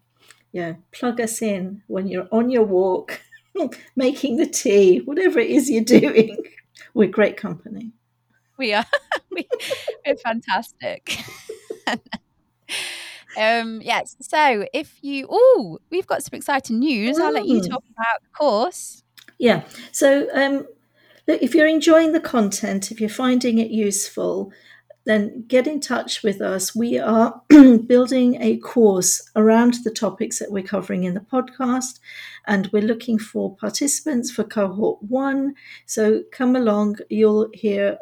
yeah, 0.53 0.77
plug 0.93 1.21
us 1.21 1.43
in 1.43 1.83
when 1.87 2.09
you're 2.09 2.29
on 2.33 2.49
your 2.49 2.65
walk, 2.65 3.21
making 3.97 4.39
the 4.39 4.47
tea, 4.47 5.03
whatever 5.05 5.39
it 5.39 5.51
is 5.51 5.69
you're 5.69 5.85
doing. 5.85 6.39
We're 6.95 7.09
great 7.09 7.37
company. 7.37 7.93
We 8.57 8.73
are 8.73 8.87
we, 9.31 9.47
we're 10.07 10.17
fantastic. 10.17 11.19
um 13.39 13.81
yes 13.81 14.17
so 14.21 14.67
if 14.75 14.99
you 15.03 15.27
oh 15.31 15.79
we've 15.91 16.07
got 16.07 16.21
some 16.21 16.37
exciting 16.37 16.81
news 16.81 17.17
i'll 17.19 17.33
let 17.33 17.47
you 17.47 17.61
talk 17.61 17.85
about 17.93 18.23
the 18.23 18.29
course 18.37 19.05
Yeah. 19.41 19.63
So, 19.91 20.29
um, 20.35 20.67
look, 21.27 21.43
if 21.43 21.55
you're 21.55 21.67
enjoying 21.67 22.13
the 22.13 22.21
content, 22.21 22.93
if 22.93 23.01
you're 23.01 23.09
finding 23.09 23.59
it 23.59 23.71
useful, 23.71 24.53
then 25.07 25.45
get 25.49 25.67
in 25.67 25.81
touch 25.81 26.23
with 26.23 26.43
us. 26.43 26.77
We 26.77 26.99
are 26.99 27.41
building 27.49 28.41
a 28.43 28.59
course 28.59 29.31
around 29.35 29.79
the 29.83 29.91
topics 29.91 30.39
that 30.41 30.53
we're 30.53 30.63
covering 30.63 31.05
in 31.05 31.15
the 31.15 31.21
podcast, 31.21 32.01
and 32.47 32.69
we're 32.71 32.83
looking 32.83 33.19
for 33.19 33.57
participants 33.57 34.31
for 34.31 34.45
cohort 34.45 35.03
one. 35.03 35.55
So 35.87 36.23
come 36.31 36.55
along, 36.55 36.97
you'll 37.09 37.49
hear 37.55 37.97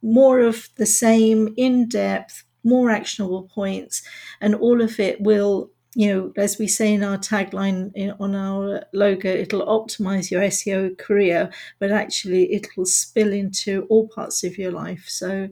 more 0.00 0.38
of 0.38 0.68
the 0.76 0.86
same 0.86 1.52
in 1.56 1.88
depth, 1.88 2.44
more 2.62 2.88
actionable 2.88 3.50
points, 3.52 4.02
and 4.40 4.54
all 4.54 4.80
of 4.80 5.00
it 5.00 5.20
will 5.20 5.72
you 5.94 6.08
know, 6.08 6.32
as 6.36 6.58
we 6.58 6.68
say 6.68 6.94
in 6.94 7.02
our 7.02 7.18
tagline 7.18 7.92
in, 7.94 8.12
on 8.18 8.34
our 8.34 8.84
logo, 8.94 9.28
it'll 9.28 9.66
optimize 9.66 10.30
your 10.30 10.40
SEO 10.42 10.96
career, 10.96 11.50
but 11.78 11.90
actually 11.90 12.52
it'll 12.54 12.86
spill 12.86 13.32
into 13.32 13.86
all 13.90 14.08
parts 14.08 14.42
of 14.42 14.56
your 14.56 14.72
life. 14.72 15.04
So, 15.08 15.48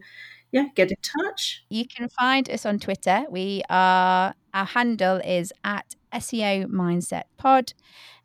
yeah, 0.50 0.66
get 0.74 0.90
in 0.90 0.96
touch. 1.02 1.62
You 1.68 1.86
can 1.86 2.08
find 2.08 2.48
us 2.48 2.64
on 2.64 2.78
Twitter. 2.78 3.24
We 3.30 3.62
are 3.68 4.34
our 4.54 4.64
handle 4.64 5.18
is 5.18 5.52
at 5.62 5.94
SEO 6.12 6.66
Mindset 6.66 7.24
Pod. 7.36 7.74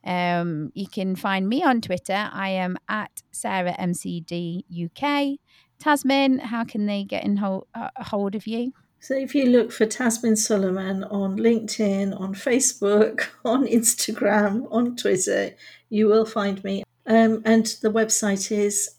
Um, 0.04 0.72
you 0.74 0.88
can 0.88 1.16
find 1.16 1.50
me 1.50 1.64
on 1.64 1.82
Twitter. 1.82 2.30
I 2.32 2.50
am 2.50 2.78
at 2.88 3.24
Sarah 3.32 3.76
MCD 3.78 4.64
UK. 4.70 5.40
Tazmin, 5.84 6.40
how 6.40 6.64
can 6.64 6.86
they 6.86 7.04
get 7.04 7.26
in 7.26 7.38
hold, 7.38 7.68
uh, 7.76 7.90
hold 7.98 8.36
of 8.36 8.48
you? 8.48 8.72
So 9.06 9.14
if 9.14 9.36
you 9.36 9.46
look 9.46 9.72
for 9.72 9.86
Tazmin 9.86 10.34
Suleman 10.36 11.06
on 11.12 11.38
LinkedIn, 11.38 12.20
on 12.20 12.34
Facebook, 12.34 13.28
on 13.46 13.68
Instagram, 13.68 14.68
on 14.72 14.96
Twitter, 14.96 15.52
you 15.90 16.08
will 16.08 16.26
find 16.26 16.64
me. 16.64 16.82
Um, 17.06 17.44
and 17.46 17.68
the 17.84 17.92
website 17.92 18.52
is 18.52 18.96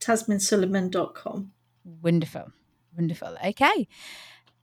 tazminsuleman.com. 0.00 1.52
Wonderful. 1.84 2.52
Wonderful. 2.96 3.36
Okay. 3.44 3.86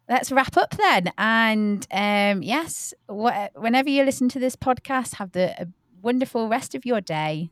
Let's 0.09 0.31
wrap 0.31 0.57
up 0.57 0.75
then. 0.75 1.13
And 1.15 1.85
um, 1.91 2.41
yes, 2.41 2.95
wh- 3.07 3.53
whenever 3.53 3.87
you 3.91 4.03
listen 4.03 4.29
to 4.29 4.39
this 4.39 4.55
podcast, 4.55 5.13
have 5.17 5.33
the 5.33 5.71
wonderful 6.01 6.49
rest 6.49 6.73
of 6.73 6.87
your 6.87 7.01
day. 7.01 7.51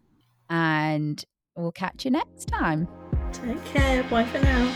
And 0.49 1.23
we'll 1.55 1.73
catch 1.73 2.05
you 2.05 2.09
next 2.09 2.45
time. 2.45 2.87
Take 3.31 3.63
care. 3.65 4.01
Bye 4.05 4.25
for 4.25 4.39
now. 4.39 4.73